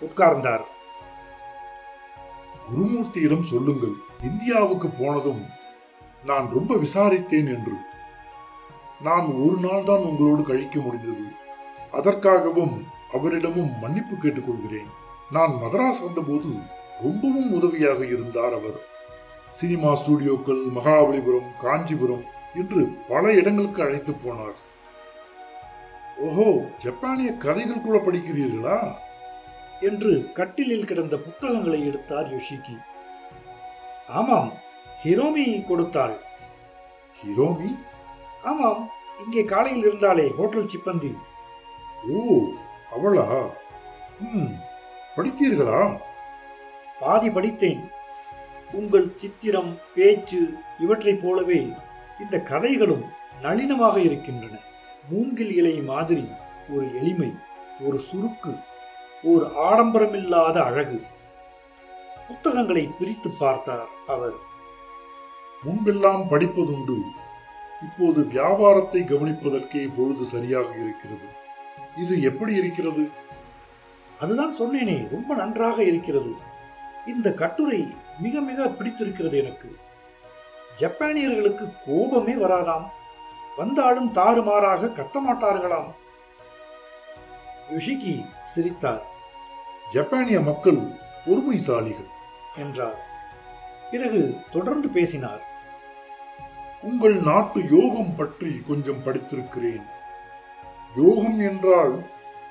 உட்கார்ந்தார். 0.00 0.64
குருமூர்த்தியிடம் 2.70 3.42
சொல்லுங்கள் 3.42 3.94
இந்தியாவுக்கு 4.22 4.88
போனதும் 4.88 5.42
நான் 6.24 6.48
ரொம்ப 6.52 6.74
விசாரித்தேன் 6.74 7.46
என்று. 7.46 7.72
நான் 9.02 9.26
ஒரு 9.26 9.56
நாள் 9.56 9.84
தான் 9.84 9.98
உங்களோடு 9.98 10.42
கழிக்க 10.42 10.80
முடிந்தது. 10.80 11.24
அதற்காகவும் 11.92 12.86
அவரிடமும் 13.12 13.78
மன்னிப்பு 13.78 14.14
கேட்டுக்கொள்கிறேன். 14.16 14.90
நான் 15.30 15.50
மதராஸ் 15.50 16.04
வந்தபோது 16.04 16.48
ரொம்பவும் 17.02 17.52
உதவியாக 17.52 18.06
இருந்தார் 18.06 18.54
அவர். 18.54 18.78
சினிமா 19.52 19.92
ஸ்டுடியோக்கள் 19.92 20.62
மகாபலிபுரம் 20.74 21.50
காஞ்சிபுரம் 21.60 22.24
என்று 22.54 22.86
பல 23.08 23.32
இடங்களுக்கு 23.32 23.82
அழைத்து 23.82 24.12
போனார். 24.12 24.56
ஓஹோ 26.16 26.64
ஜப்பானிய 26.82 27.32
கதைகள் 27.32 27.80
கூட 27.80 27.98
படிக்கிறீர்களா? 27.98 28.96
என்று 29.80 30.32
கட்டிலில் 30.32 30.84
கிடந்த 30.84 31.16
புத்தகங்களை 31.16 31.86
எடுத்தார் 31.86 32.36
யோஷிகி. 32.36 32.76
ஆமாம் 34.08 34.52
ஹிரோமி 35.04 35.66
கொடுத்தாள். 35.66 36.20
ஹிரோமி? 37.24 37.78
ஆமாம் 38.42 38.90
இங்கே 39.24 39.44
காலையில் 39.44 39.86
இருந்தாளே 39.86 40.30
ஹோட்டல் 40.30 40.70
சிப்பந்தி. 40.74 41.16
ஓ 42.10 42.38
அவளா? 42.96 43.50
ம் 44.20 44.52
படித்தீர்களா? 45.16 45.98
பாதி 47.00 47.30
படித்தேன். 47.30 47.90
உங்கள் 48.72 49.08
சித்திரம் 49.08 49.78
பேச்சு 49.94 50.52
இவற்றைப் 50.78 51.20
போலவே 51.22 51.72
இந்த 52.20 52.40
கதைகளும் 52.40 53.04
நளினமாக 53.42 54.00
இருக்கின்றன. 54.00 54.58
மூங்கில் 55.08 55.56
இலை 55.56 55.80
மாதிரி 55.80 56.28
ஒரு 56.70 56.96
எளிமை 56.96 57.32
ஒரு 57.80 58.00
சுருக்கு 58.12 58.60
ஒரு 59.22 59.46
ஆடம்பரமில்லாத 59.46 60.62
அழகு. 60.62 61.02
புத்தகங்களை 62.28 62.90
பிரித்து 62.98 63.30
பார்த்தார் 63.30 63.86
அவர். 64.06 64.34
முன்பெல்லாம் 65.64 66.26
படிப்பதுண்டு 66.30 66.98
இப்போது 67.82 68.26
வியாபாரத்தை 68.26 69.02
கவனிப்பதற்கே 69.02 69.90
பொழுது 69.96 70.24
சரியாக 70.24 70.66
இருக்கிறது. 70.66 71.26
இது 71.96 72.22
எப்படி 72.22 72.54
இருக்கிறது? 72.54 73.08
அதுதான் 74.20 74.58
சொன்னேனே 74.58 75.10
ரொம்ப 75.10 75.34
நன்றாக 75.34 75.82
இருக்கிறது. 75.82 76.32
இந்த 77.06 77.32
கட்டுரை 77.32 77.94
மிக 78.18 78.40
மிக 78.40 78.68
பிடித்திருக்கிறது 78.68 79.38
எனக்கு. 79.38 79.76
ஜப்பானியர்களுக்கு 80.78 81.72
கோபமே 81.86 82.32
வராதாம். 82.32 82.86
வந்தாலும் 83.56 84.12
தாறுமாறாக 84.12 84.86
கத்த 84.86 85.14
மாட்டார்களாம் 85.30 85.92
யுஷிகி 87.76 88.26
சிரித்தார். 88.44 89.02
ஜப்பானிய 89.92 90.40
மக்கள் 90.40 90.78
பொறுமைசாலிகள். 91.26 92.08
என்றார். 92.56 93.04
பிறகு 93.90 94.36
தொடர்ந்து 94.52 94.88
பேசினார். 94.88 95.40
உங்கள் 96.82 97.14
நாட்டு 97.14 97.60
யோகம் 97.70 98.16
பற்றி 98.16 98.62
கொஞ்சம் 98.68 99.04
படித்திருக்கிறேன். 99.04 99.82
யோகம் 100.96 101.40
என்றால் 101.40 102.04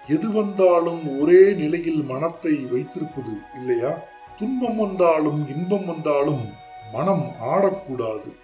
எது 0.08 0.32
வந்தாலும் 0.32 1.22
ஒரே 1.22 1.54
நிலையில் 1.54 2.04
மனத்தை 2.04 2.66
வைத்திருப்பது 2.72 3.38
இல்லையா? 3.54 3.92
துன்பம் 4.38 4.76
வந்தாலும் 4.76 5.50
இன்பம் 5.50 5.86
வந்தாலும் 5.86 6.50
மனம் 6.94 7.32
ஆடக்கூடாது. 7.42 8.36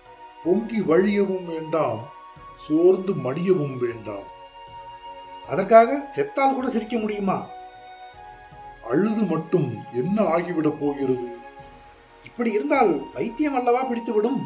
பொங்கி 0.43 0.79
வழியவும் 0.79 1.45
வேண்டாம். 1.45 2.19
சோர்ந்து 2.67 3.13
மடியவும் 3.13 3.77
வேண்டாம். 3.77 4.27
அதற்காக 5.49 6.09
செத்தால் 6.15 6.53
கூட 6.53 6.69
சிரிக்க 6.69 6.97
முடியுமா? 6.97 7.45
அழுது 8.89 9.23
மட்டும் 9.23 9.83
என்ன 9.93 10.23
ஆகிவிடப் 10.23 10.79
போகிறது? 10.79 11.37
இப்படி 12.25 12.51
இருந்தால் 12.51 13.07
பைத்தியம் 13.13 13.55
அல்லவா 13.55 13.85
பிடித்துவிடும்? 13.85 14.41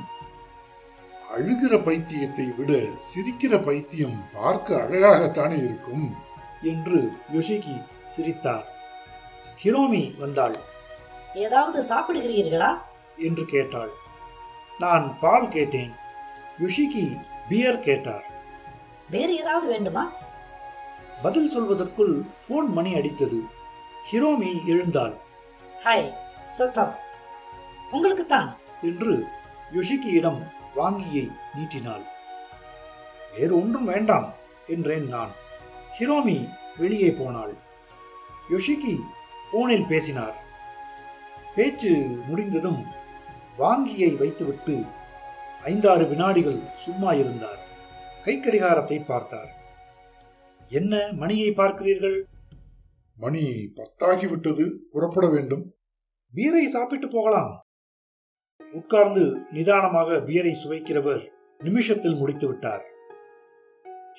அழுகிற 1.38 1.84
பைத்தியத்தை 1.84 2.56
விட 2.56 2.73
சிரிக்கிற 3.13 3.65
பைத்தியம் 3.65 4.23
பார்க்க 4.34 4.75
அழகாகத்தானே 4.75 5.58
இருக்கும்? 5.58 6.15
என்று 6.62 7.12
யோஷிகி 7.34 7.82
சிரித்தார். 8.06 8.65
ஹிரோமி 9.63 10.17
வந்தாள். 10.17 10.60
ஏதாவது 11.36 11.95
சாப்பிடுகிறீர்களா? 11.95 12.78
என்று 13.17 13.45
கேட்டாள். 13.45 13.89
நான் 14.80 15.17
பால் 15.19 15.47
கேட்டேன். 15.47 15.91
யுஷிகி 16.60 17.25
பியர் 17.49 17.81
கேட்டார். 17.81 18.23
வேறு 19.10 19.36
ஏதாவது 19.36 19.67
வேண்டுமா? 19.67 20.12
பதில் 21.23 21.60
சொல்வதற்குள் 21.60 22.25
போன் 22.47 22.71
மணி 22.71 22.93
அடித்தது. 22.93 23.39
ஹிரோமி 24.12 24.65
எழுந்தாள். 24.65 25.17
ஹாய் 25.84 26.13
சொத்தா. 26.58 26.95
உங்களுக்குத்தான். 27.91 28.55
என்று 28.81 29.27
யுஷிகியிடம் 29.73 30.51
வாங்கியை 30.75 31.31
நீட்டினாள். 31.53 32.01
வேறு 33.38 33.55
ஒன்றும் 33.55 33.86
வேண்டாம் 33.86 34.34
என்றேன் 34.67 35.08
நான். 35.08 35.31
ஹிரோமி 35.99 36.49
வெளியே 36.77 37.12
போனாள். 37.12 37.53
யோஷிகி 38.49 38.99
போனில் 39.51 39.86
பேசினார். 39.86 40.43
பேச்சு 41.55 41.89
முடிந்ததும் 42.27 42.86
வாங்கியை 43.60 44.17
வைத்துவிட்டு 44.17 44.86
ஐந்தாறு 45.65 46.08
வினாடிகள் 46.08 46.60
சும்மா 46.75 47.13
இருந்தார். 47.13 47.58
கைக்கடிகாரத்தை 48.25 49.06
பார்த்தார். 49.08 49.49
என்ன 50.69 51.12
மணியை 51.12 51.54
பார்க்கிறீர்கள்? 51.54 52.21
மணி 53.17 53.73
பத்தாகிவிட்டது 53.75 54.71
புறப்பட 54.91 55.28
வேண்டும். 55.28 55.73
பீரை 56.34 56.67
சாப்பிட்டு 56.67 57.08
போகலாம். 57.08 57.62
உட்கார்ந்து 58.73 59.38
நிதானமாக 59.51 60.17
பியரை 60.17 60.56
சுவைக்கிறவர் 60.63 61.28
நிமிஷத்தில் 61.58 62.15
முடித்து 62.15 62.47
விட்டார். 62.47 62.84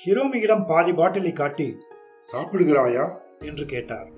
ஹிரோமியிடம் 0.04 0.66
பாதி 0.66 0.92
பாட்டிலை 0.92 1.32
காட்டி 1.32 1.76
சாப்பிடுகிறாயா? 2.32 3.18
என்று 3.38 3.66
கேட்டார். 3.66 4.09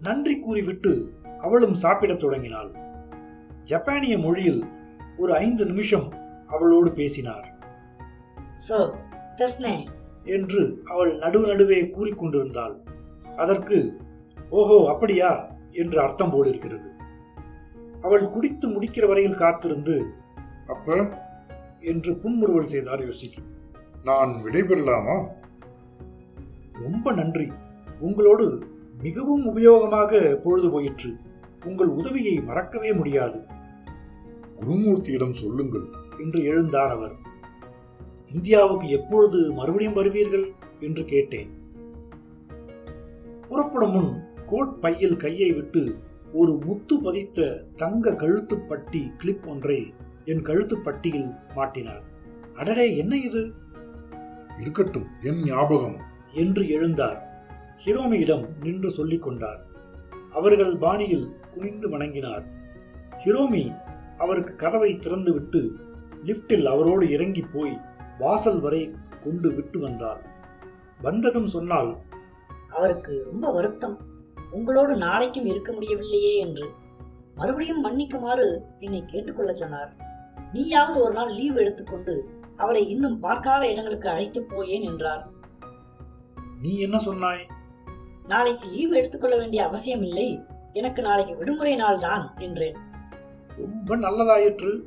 நன்றி 0.00 0.40
கூறிவிட்டு 0.40 1.12
அவளும் 1.40 1.74
சாப்பிடத் 1.74 2.20
தொடங்கினாள். 2.20 2.74
ஜப்பானிய 3.64 4.18
மொழியில் 4.18 4.64
ஒரு 5.18 5.34
ஐந்து 5.34 5.66
நிமிஷம் 5.66 6.12
அவளோடு 6.46 6.92
பேசினார். 6.92 7.52
சோ 8.68 8.94
தஸ்னே 9.36 9.86
என்று 10.24 10.82
அவள் 10.84 11.18
நடுவு 11.18 11.46
நடுவே 11.46 11.82
கூறிக்கொண்டிருந்தாள். 11.82 12.74
அதற்கு 13.36 13.96
ஓஹோ 14.50 14.90
அப்படியா? 14.90 15.50
என்று 15.70 16.00
அர்த்தம் 16.00 16.30
போலிருக்கிறது. 16.30 16.90
அவள் 18.02 18.28
குடித்து 18.28 18.68
முடிக்கிற 18.68 19.06
வரையில் 19.06 19.34
காத்திருந்து 19.34 20.14
அப்ப? 20.66 21.08
என்று 21.80 22.16
புன்முறுவல் 22.16 22.66
செய்தார் 22.66 23.00
யோசிக்கு 23.00 23.40
நான் 24.04 24.40
விடைபெறலாமா? 24.44 25.28
ரொம்ப 26.82 27.12
நன்றி. 27.12 27.52
உங்களோடு 28.00 28.62
மிகவும் 29.02 29.56
உபயோகமாக 29.56 30.34
பொழுது 30.34 30.70
போயிற்று. 30.70 31.16
உங்கள் 31.64 31.86
உதவியை 31.86 32.40
மறக்கவே 32.40 32.92
முடியாது. 32.92 33.46
குருமூர்த்தியிடம் 34.66 35.32
சொல்லுங்கள் 35.32 35.84
என்று 36.18 36.40
எழுந்தார் 36.40 36.88
அவர். 36.88 37.12
இந்தியாவுக்கு 38.32 38.88
எப்பொழுது 38.88 39.52
மறுபடியும் 39.52 39.96
வருவீர்கள்? 39.96 40.50
என்று 40.80 41.04
கேட்டேன். 41.04 41.50
புறப்படும் 43.48 43.90
முன் 43.90 44.22
கோட் 44.46 44.80
பையில் 44.80 45.16
கையை 45.16 45.52
விட்டு 45.52 45.98
ஒரு 46.32 46.52
முத்து 46.52 47.00
பதித்த 47.00 47.64
தங்க 47.76 48.14
கழுத்துப் 48.14 48.68
பட்டி 48.68 49.12
கிளிப் 49.18 49.48
ஒன்றை 49.48 49.94
என் 50.24 50.42
கழுத்துப் 50.42 50.84
பட்டியில் 50.84 51.30
மாட்டினார். 51.56 52.02
அடடே 52.54 52.96
என்ன 52.96 53.16
இது? 53.16 53.52
இருக்கட்டும் 54.58 55.06
என் 55.22 55.42
ஞாபகம். 55.44 55.96
என்று 56.32 56.62
எழுந்தார். 56.62 57.18
ஹிரோமியிடம் 57.84 58.48
நின்று 58.62 58.90
சொல்லிக் 58.90 59.22
கொண்டார். 59.22 59.66
அவர்கள் 60.32 60.76
பாணியில் 60.76 61.30
குனிந்து 61.54 61.88
வணங்கினார். 61.88 62.44
ஹிரோமி 63.24 63.90
அவருக்கு 64.22 64.52
கதவை 64.56 64.90
திறந்துவிட்டு 64.96 65.60
லிப்டில் 66.22 66.66
அவரோடு 66.66 67.04
இறங்கி 67.10 67.42
போய் 67.54 67.74
வாசல் 68.18 68.60
வரை 68.60 68.82
கொண்டு 69.24 69.48
விட்டு 69.54 69.78
வந்தாள். 69.80 70.20
வந்ததும் 71.00 71.46
சொன்னால் 71.46 71.90
அவருக்கு 72.68 73.14
ரொம்ப 73.30 73.46
வருத்தம். 73.52 73.96
உங்களோடு 74.50 74.94
நாளைக்கும் 74.96 75.46
இருக்க 75.46 75.70
முடியவில்லையே 75.72 76.32
என்று. 76.36 76.66
மறுபடியும் 77.34 77.84
மன்னிக்குமாறு 77.84 78.46
என்னை 78.78 79.00
கேட்டுக்கொள்ள 79.04 79.52
சொன்னார். 79.54 79.90
நீயாவது 80.52 80.98
ஒரு 81.04 81.14
நாள் 81.14 81.32
லீவ் 81.34 81.56
எடுத்துக்கொண்டு 81.56 82.14
அவரை 82.56 82.82
இன்னும் 82.88 83.18
பார்க்காத 83.20 83.62
இடங்களுக்கு 83.68 84.08
அழைத்து 84.08 84.40
போயேன் 84.44 84.86
என்றார். 84.90 85.22
நீ 86.60 86.72
என்ன 86.78 86.96
சொன்னாய்? 86.98 87.42
நாளைக்கு 88.28 88.66
லீவ் 88.68 88.92
எடுத்துக்கொள்ள 88.92 89.36
வேண்டிய 89.36 89.60
அவசியம் 89.68 90.02
இல்லை 90.02 90.28
எனக்கு 90.72 91.00
நாளைக்கு 91.02 91.34
விடுமுறை 91.36 91.74
நாள் 91.76 91.98
தான் 91.98 92.24
என்றேன். 92.38 92.76
ரொம்ப 93.58 93.96
நல்லதாயிற்று. 93.96 94.80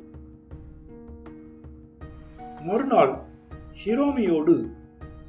மறுநாள் 2.62 3.22
ஹிரோமியோடு 3.84 4.70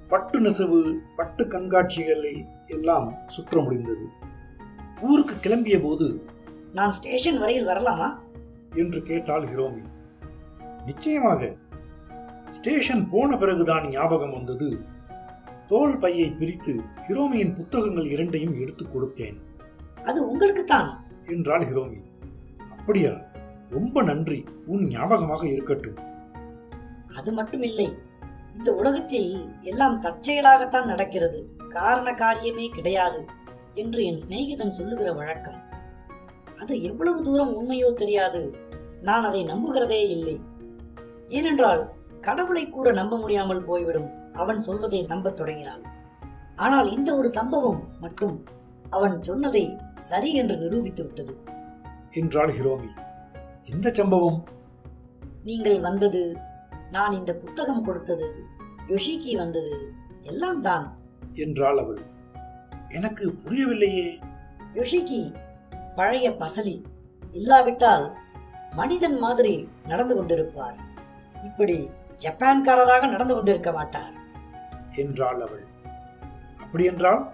பட்டு 0.08 0.40
நெசவு 0.40 1.00
பட்டு 1.16 1.46
கண்காட்சிகளை 1.46 2.46
எல்லாம் 2.68 3.14
சுற்ற 3.28 3.62
முடிந்தது. 3.62 4.08
ஊருக்கு 5.02 5.36
கிளம்பிய 5.36 5.82
போது 5.82 6.22
நான் 6.74 6.92
ஸ்டேஷன் 6.92 7.40
வரையில் 7.40 7.68
வரலாமா? 7.68 8.20
என்று 8.76 9.02
கேட்டாள் 9.02 9.44
ஹிரோமி. 9.44 9.82
நிச்சயமாக. 10.86 11.56
ஸ்டேஷன் 12.50 13.10
போன 13.10 13.38
பிறகுதான் 13.38 13.88
ஞாபகம் 13.88 14.32
வந்தது. 14.32 14.80
தோல் 15.68 15.98
பையை 15.98 16.32
பிரித்து 16.32 16.82
ஹிரோமியின் 17.08 17.56
புத்தகங்கள் 17.56 18.10
இரண்டையும் 18.10 18.60
எடுத்துக் 18.60 18.98
கொடுத்தேன். 18.98 19.38
அது 20.06 20.26
உங்களுக்குத்தான்? 20.26 20.94
என்றாள் 21.26 21.74
ஹிரோமி. 21.74 22.02
அப்படியா? 22.70 23.12
ரொம்ப 23.70 24.04
நன்றி. 24.04 24.46
உன் 24.66 24.88
ஞாபகமாக 24.88 25.48
இருக்கட்டும். 25.48 25.98
அது 27.16 27.42
மட்டுமில்லை. 27.42 27.94
இந்த 28.58 28.76
உலகத்தில் 28.76 29.50
எல்லாம் 29.62 30.02
தற்செயலாகத்தான் 30.02 30.86
நடக்கிறது. 30.86 31.56
காரண 31.70 32.12
காரியமே 32.12 32.70
கிடையாது 32.70 33.26
என்று 33.74 34.06
என் 34.06 34.22
சிநேகிதன் 34.28 34.70
சொல்லுகிற 34.70 35.14
வழக்கம். 35.14 35.62
அது 36.60 36.82
எவ்வளவு 36.82 37.24
தூரம் 37.24 37.54
உண்மையோ 37.54 37.94
தெரியாது. 37.94 38.56
நான் 39.02 39.24
அதை 39.24 39.46
நம்புகிறதே 39.46 40.10
இல்லை. 40.10 40.40
ஏனென்றால் 41.28 41.92
கடவுளை 42.22 42.70
கூட 42.70 42.92
நம்ப 42.92 43.18
முடியாமல் 43.18 43.64
போய்விடும். 43.64 44.34
அவன் 44.34 44.62
சொல்வதை 44.62 45.02
நம்பத் 45.02 45.36
தொடங்கினான். 45.36 45.82
ஆனால் 46.56 46.92
இந்த 46.92 47.16
ஒரு 47.16 47.30
சம்பவம் 47.30 47.88
மட்டும் 48.00 48.44
அவன் 48.90 49.24
சொன்னதை 49.24 49.78
சரி 49.98 50.34
என்று 50.34 50.58
நிரூபித்து 50.58 51.04
விட்டது. 51.04 51.38
என்றாள் 52.12 52.54
ஹிரோமி. 52.54 52.90
இந்த 53.74 53.92
சம்பவம்? 53.94 54.44
நீங்கள் 55.44 55.80
வந்தது 55.80 56.38
நான் 56.92 57.12
இந்த 57.12 57.34
புத்தகம் 57.34 57.84
கொடுத்தது 57.84 58.44
யோஷிக்கு 58.88 59.36
வந்தது 59.36 59.94
எல்லாம் 60.22 60.62
தான். 60.62 60.98
என்றாள் 61.34 61.78
அவள். 61.78 62.02
எனக்கு 62.90 63.36
புரியவில்லையே. 63.46 64.24
யோஷிக்கு 64.74 65.34
பழைய 65.96 66.30
பசலி. 66.30 66.82
இல்லாவிட்டால் 67.32 68.18
மனிதன் 68.72 69.20
மாதிரி 69.20 69.70
நடந்து 69.88 70.24
கொண்டிருப்பார். 70.24 70.76
இப்படி 71.44 71.90
ஜப்பான்காரராக 72.18 73.10
நடந்து 73.10 73.34
கொண்டிருக்க 73.34 73.72
மாட்டார். 73.72 74.14
என்றாள் 74.96 75.42
அவள். 75.42 75.66
அப்படியென்றால் 76.58 77.32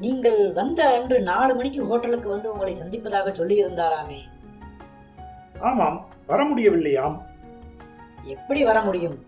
நீங்கள் 0.00 0.52
வந்த 0.52 0.88
அன்று 0.88 1.22
நாலு 1.22 1.54
மணிக்கு 1.54 1.86
ஹோட்டலுக்கு 1.86 2.28
வந்து 2.28 2.52
உங்களை 2.52 2.74
சந்திப்பதாக 2.80 3.32
சொல்லியிருந்தாராமே. 3.32 4.29
ஆமாம் 5.60 6.08
வர 6.26 6.44
முடியவில்லையாம் 6.44 7.20
எப்படி 8.24 8.64
வர 8.64 8.82
முடியும் 8.82 9.26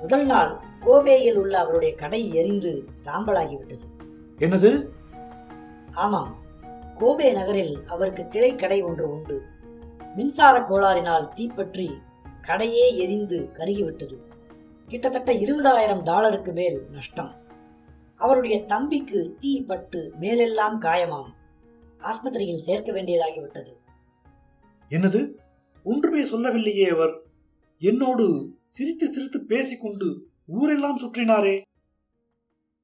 முதல் 0.00 0.26
நாள் 0.26 0.60
கோபேயில் 0.80 1.36
உள்ள 1.36 1.58
அவருடைய 1.58 1.94
கடை 1.94 2.34
எரிந்து 2.34 2.88
சாம்பலாகிவிட்டது. 3.04 3.86
என்னது? 4.38 4.86
ஆமாம் 5.92 6.38
கோபே 6.98 7.32
நகரில் 7.32 7.84
அவருக்கு 7.86 8.28
கிளை 8.28 8.54
கடை 8.54 8.82
ஒன்று 8.82 9.10
உண்டு. 9.10 9.42
மின்சார 10.14 10.58
கோளாறினால் 10.58 11.28
தீப்பற்றி 11.28 12.02
கடையே 12.40 12.96
எரிந்து 12.96 13.50
கருகிவிட்டது. 13.54 14.16
கிட்டத்தட்ட 14.86 15.32
இருபதாயிரம் 15.32 16.02
டாலருக்கு 16.02 16.52
மேல் 16.52 16.86
நஷ்டம். 16.90 17.34
அவருடைய 18.16 18.64
தம்பிக்கு 18.64 19.36
தீ 19.38 19.64
பட்டு 19.64 20.12
மேலெல்லாம் 20.18 20.80
காயமாம். 20.80 21.30
ஆஸ்பத்திரியில் 21.98 22.58
சேர்க்க 22.58 22.92
வேண்டியதாகிவிட்டது. 22.92 23.72
என்னது? 24.88 25.32
ஒன்றுமே 25.82 26.22
சொல்லவில்லையே 26.22 26.88
அவர். 26.88 27.22
என்னோடு 27.78 28.48
சிரித்து 28.64 29.12
சிரித்து 29.12 29.44
பேசிக்கொண்டு 29.44 30.28
ஊரெல்லாம் 30.46 30.98
சுற்றினாரே. 30.98 31.60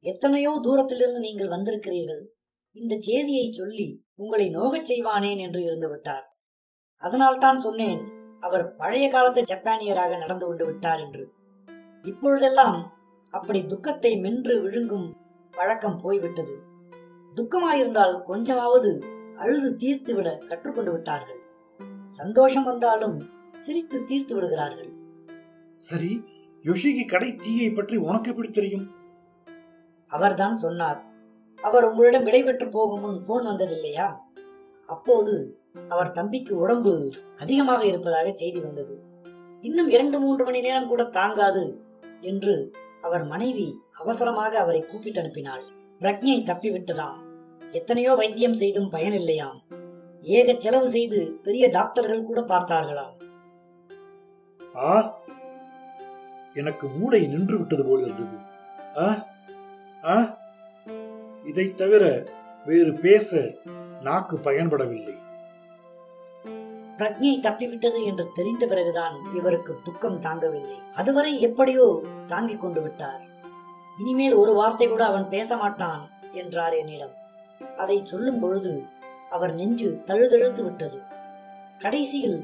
எத்தனையோ 0.01 0.59
தூரத்திலிருந்து 0.63 1.21
நீங்கள் 1.21 1.49
வந்திருக்கிறீர்கள். 1.49 2.27
இந்த 2.73 2.97
செய்தியை 2.99 3.53
சொல்லி 3.53 4.05
உங்களை 4.15 4.49
நோகச் 4.49 4.93
செய்வானேன் 4.93 5.39
என்று 5.39 5.63
இருந்து 5.63 5.89
விட்டார். 5.89 6.37
அதனால்தான் 6.97 7.61
சொன்னேன் 7.61 8.09
அவர் 8.41 8.77
பழைய 8.77 9.09
காலத்து 9.09 9.43
ஜப்பானியராக 9.43 10.19
நடந்து 10.19 10.47
கொண்டு 10.47 10.65
விட்டார் 10.65 11.01
என்று. 11.01 11.33
இப்பொழுதெல்லாம் 12.03 12.93
அப்படி 13.31 13.67
துக்கத்தை 13.67 14.19
மென்று 14.19 14.63
விழுங்கும் 14.63 15.17
பழக்கம் 15.51 15.99
போய்விட்டது. 15.99 16.59
துக்கமாயிருந்தால் 17.35 18.23
கொஞ்சமாவது 18.23 19.05
அழுது 19.37 19.77
தீர்த்துவிட 19.77 20.39
கற்றுக்கொண்டு 20.47 20.93
விட்டார்கள். 20.93 21.41
சந்தோஷம் 22.07 22.65
வந்தாலும் 22.65 23.17
சிரித்து 23.57 23.99
தீர்த்து 24.05 24.35
விடுகிறார்கள். 24.35 24.91
சரி 25.81 26.25
யோஷிகி 26.65 27.05
கடை 27.07 27.37
தீயை 27.37 27.71
பற்றி 27.71 27.97
உனக்கு 27.97 28.31
எப்படி 28.31 28.51
தெரியும்? 28.51 28.87
அவர்தான் 30.11 30.57
சொன்னார் 30.57 31.01
அவர் 31.59 31.85
உங்களிடம் 31.85 32.25
விடைபெற்று 32.25 32.67
போகும் 32.69 33.01
முன் 33.01 33.25
போன் 33.27 33.47
வந்ததில்லையா? 33.47 34.09
அப்போது 34.89 35.35
அவர் 35.89 36.13
தம்பிக்கு 36.13 36.53
உடம்பு 36.59 37.13
அதிகமாக 37.39 37.87
இருப்பதாக 37.87 38.33
செய்தி 38.33 38.61
வந்தது. 38.61 38.95
இன்னும் 39.61 39.89
இரண்டு 39.89 40.21
மூன்று 40.21 40.45
மணி 40.45 40.61
நேரம் 40.61 40.89
கூட 40.89 41.05
தாங்காது 41.05 41.65
என்று 42.21 42.55
அவர் 43.03 43.25
மனைவி 43.25 43.81
அவசரமாக 43.93 44.59
அவரை 44.59 44.83
கூப்பிட்டு 44.83 45.21
அனுப்பினாள். 45.23 45.65
பிரக்ஞை 46.01 46.39
தப்பிவிட்டதாம். 46.51 47.19
எத்தனையோ 47.73 48.15
வைத்தியம் 48.15 48.55
செய்தும் 48.55 48.93
பயனில்லையாம். 48.93 49.59
ஏக 50.27 50.55
செலவு 50.59 50.89
செய்து 50.89 51.41
பெரிய 51.43 51.69
டாக்டர்கள் 51.69 52.25
கூட 52.25 52.41
பார்த்தார்களாம் 52.41 53.15
ஆ? 54.77 55.19
எனக்கு 56.55 56.89
மூளை 56.89 57.27
நின்று 57.27 57.59
விட்டது 57.59 57.85
போல் 57.85 58.01
இருந்தது. 58.01 58.37
ஆ? 58.99 59.27
ஆ? 60.05 60.39
இதைத் 61.45 61.77
தவிர 61.77 62.27
வேறு 62.67 62.93
பேச 62.93 63.55
நாக்கு 64.01 64.37
பயன்படவில்லை. 64.37 65.15
பிரக்ஞை 66.99 67.41
தப்பிவிட்டது 67.41 68.05
என்று 68.05 68.31
தெரிந்த 68.35 68.67
பிறகுதான் 68.67 69.35
இவருக்கு 69.35 69.79
துக்கம் 69.85 70.21
தாங்கவில்லை. 70.21 70.79
அதுவரை 70.97 71.41
எப்படியோ 71.41 72.03
தாங்கிக் 72.27 72.61
கொண்டு 72.61 72.83
விட்டார். 72.83 73.23
இனிமேல் 73.99 74.33
ஒரு 74.33 74.53
வார்த்தை 74.53 74.89
கூட 74.89 75.05
அவன் 75.05 75.29
பேச 75.29 75.57
மாட்டான் 75.57 76.11
என்றார் 76.33 76.73
என்னிடம் 76.73 77.15
அதை 77.77 78.03
சொல்லும் 78.05 78.41
பொழுது 78.41 78.85
அவர் 79.37 79.55
நெஞ்சு 79.55 79.89
தழுதழுத்து 80.07 80.63
விட்டது. 80.65 80.99
கடைசியில் 81.79 82.39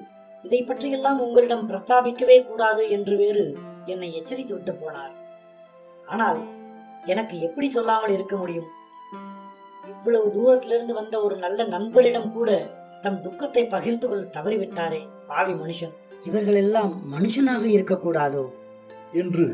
இதை 0.44 0.60
பற்றியெல்லாம் 0.62 1.20
உங்களிடம் 1.20 1.68
பிரஸ்தாபிக்கவே 1.70 2.36
கூடாது 2.46 2.84
என்று 2.90 3.16
வேறு 3.16 3.44
என்னை 3.86 4.08
எச்சரித்து 4.14 4.54
விட்டு 4.54 4.72
போனார். 4.72 5.14
ஆனால் 6.06 6.40
எனக்கு 7.06 7.36
எப்படி 7.40 7.70
சொல்லாமல் 7.70 8.12
இருக்க 8.12 8.36
முடியும்? 8.36 8.68
இவ்வளவு 9.88 10.26
தூரத்திலிருந்து 10.32 10.94
வந்த 10.94 11.16
ஒரு 11.22 11.36
நல்ல 11.36 11.64
நண்பரிடம் 11.64 12.30
கூட 12.32 12.50
தம் 13.02 13.20
துக்கத்தை 13.20 13.62
பகிர்ந்து 13.66 14.06
கொள்ள 14.08 14.24
தவறிவிட்டாரே 14.36 15.00
பாவி 15.26 15.52
மனுஷன். 15.52 15.94
இவர்கள் 16.24 16.54
எல்லாம் 16.54 16.92
மனுஷனாக 17.12 17.64
இருக்கக்கூடாதோ? 17.76 18.42
என்று 19.12 19.46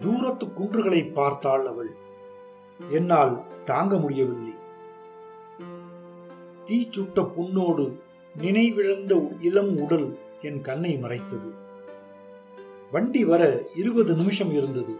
தூரத்து 0.00 0.46
குன்றுகளை 0.52 1.00
பார்த்தாள் 1.12 1.66
அவள். 1.66 1.92
என்னால் 2.90 3.34
தாங்க 3.64 3.96
முடியவில்லை. 3.96 4.54
தீச்சுட்ட 6.66 7.32
புண்ணோடு 7.32 8.00
நினைவிழந்த 8.38 9.42
இளம் 9.42 9.80
உடல் 9.80 10.18
என் 10.42 10.60
கண்ணை 10.60 10.98
மறைத்தது. 10.98 11.52
வண்டி 12.92 13.24
வர 13.24 13.62
இருபது 13.76 14.14
நிமிஷம் 14.14 14.52
இருந்தது. 14.52 14.94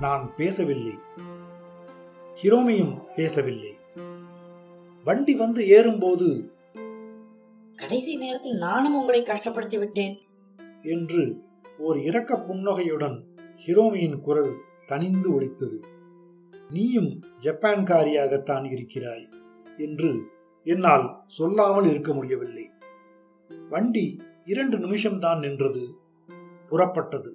நான் 0.00 0.34
பேசவில்லை. 0.36 0.98
ஹிரோமியும் 2.42 3.02
பேசவில்லை. 3.16 3.76
வண்டி 5.04 5.34
வந்து 5.34 5.68
ஏறும்போது 5.68 6.50
கடைசி 7.76 8.16
நேரத்தில் 8.16 8.56
நானும் 8.56 8.96
உங்களை 8.96 9.22
கஷ்டப்படுத்தி 9.22 9.78
விட்டேன். 9.78 10.18
என்று 10.82 11.42
ஓர் 11.78 11.98
இரக்க 11.98 12.40
புன்னகையுடன் 12.40 13.24
ஹிரோமியின் 13.66 14.20
குரல் 14.20 14.56
தனிந்து 14.86 15.34
ஒலித்தது. 15.34 15.84
நீயும் 16.70 17.24
ஜப்பான்காரியாகத்தான் 17.42 18.70
இருக்கிறாய் 18.70 19.28
என்று 19.76 20.34
என்னால் 20.66 21.06
சொல்லாமல் 21.26 21.88
இருக்க 21.90 22.12
முடியவில்லை. 22.14 22.70
வண்டி 23.70 24.06
இரண்டு 24.44 24.76
நிமிஷம்தான் 24.78 25.38
நின்றது. 25.38 25.82
புறப்பட்டது. 26.70 27.32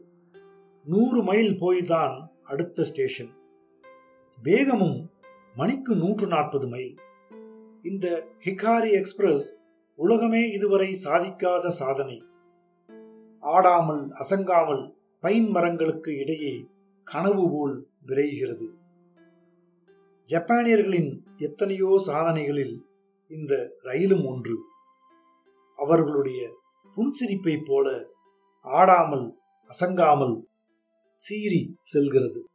நூறு 0.86 1.24
மைல் 1.24 1.54
போய்தான் 1.60 2.15
அடுத்த 2.44 2.84
ஸ்டேஷன். 2.84 3.32
வேகமும் 4.44 5.12
மணிக்கு 5.56 5.96
நூற்று 5.96 6.28
நாற்பது 6.28 6.67
மைல். 6.67 6.96
இந்த 7.82 8.28
ஹிகாரி 8.46 8.91
எக்ஸ்பிரஸ் 8.91 9.48
உலகமே 10.00 10.50
இதுவரை 10.50 10.98
சாதிக்காத 11.04 11.67
சாதனை. 11.67 12.24
ஆடாமல் 13.44 14.04
அசங்காமல் 14.22 14.84
பைன் 15.20 15.50
மரங்களுக்கு 15.50 16.17
இடையே 16.17 16.54
கனவு 17.04 17.50
போல் 17.52 17.76
விரைகிறது 18.08 18.67
ஜப்பானியர்களின் 20.30 21.12
எத்தனையோ 21.38 22.02
சாதனைகளில் 22.06 22.76
இந்த 23.32 23.78
ரயிலும் 23.82 24.26
ஒன்று. 24.26 24.58
அவர்களுடைய 25.76 26.41
புன்சிரிப்பை 26.96 27.58
போல 27.65 28.06
ஆடாமல் 28.62 29.36
அசங்காமல் 29.70 30.36
சீறி 31.13 31.76
செல்கிறது. 31.82 32.46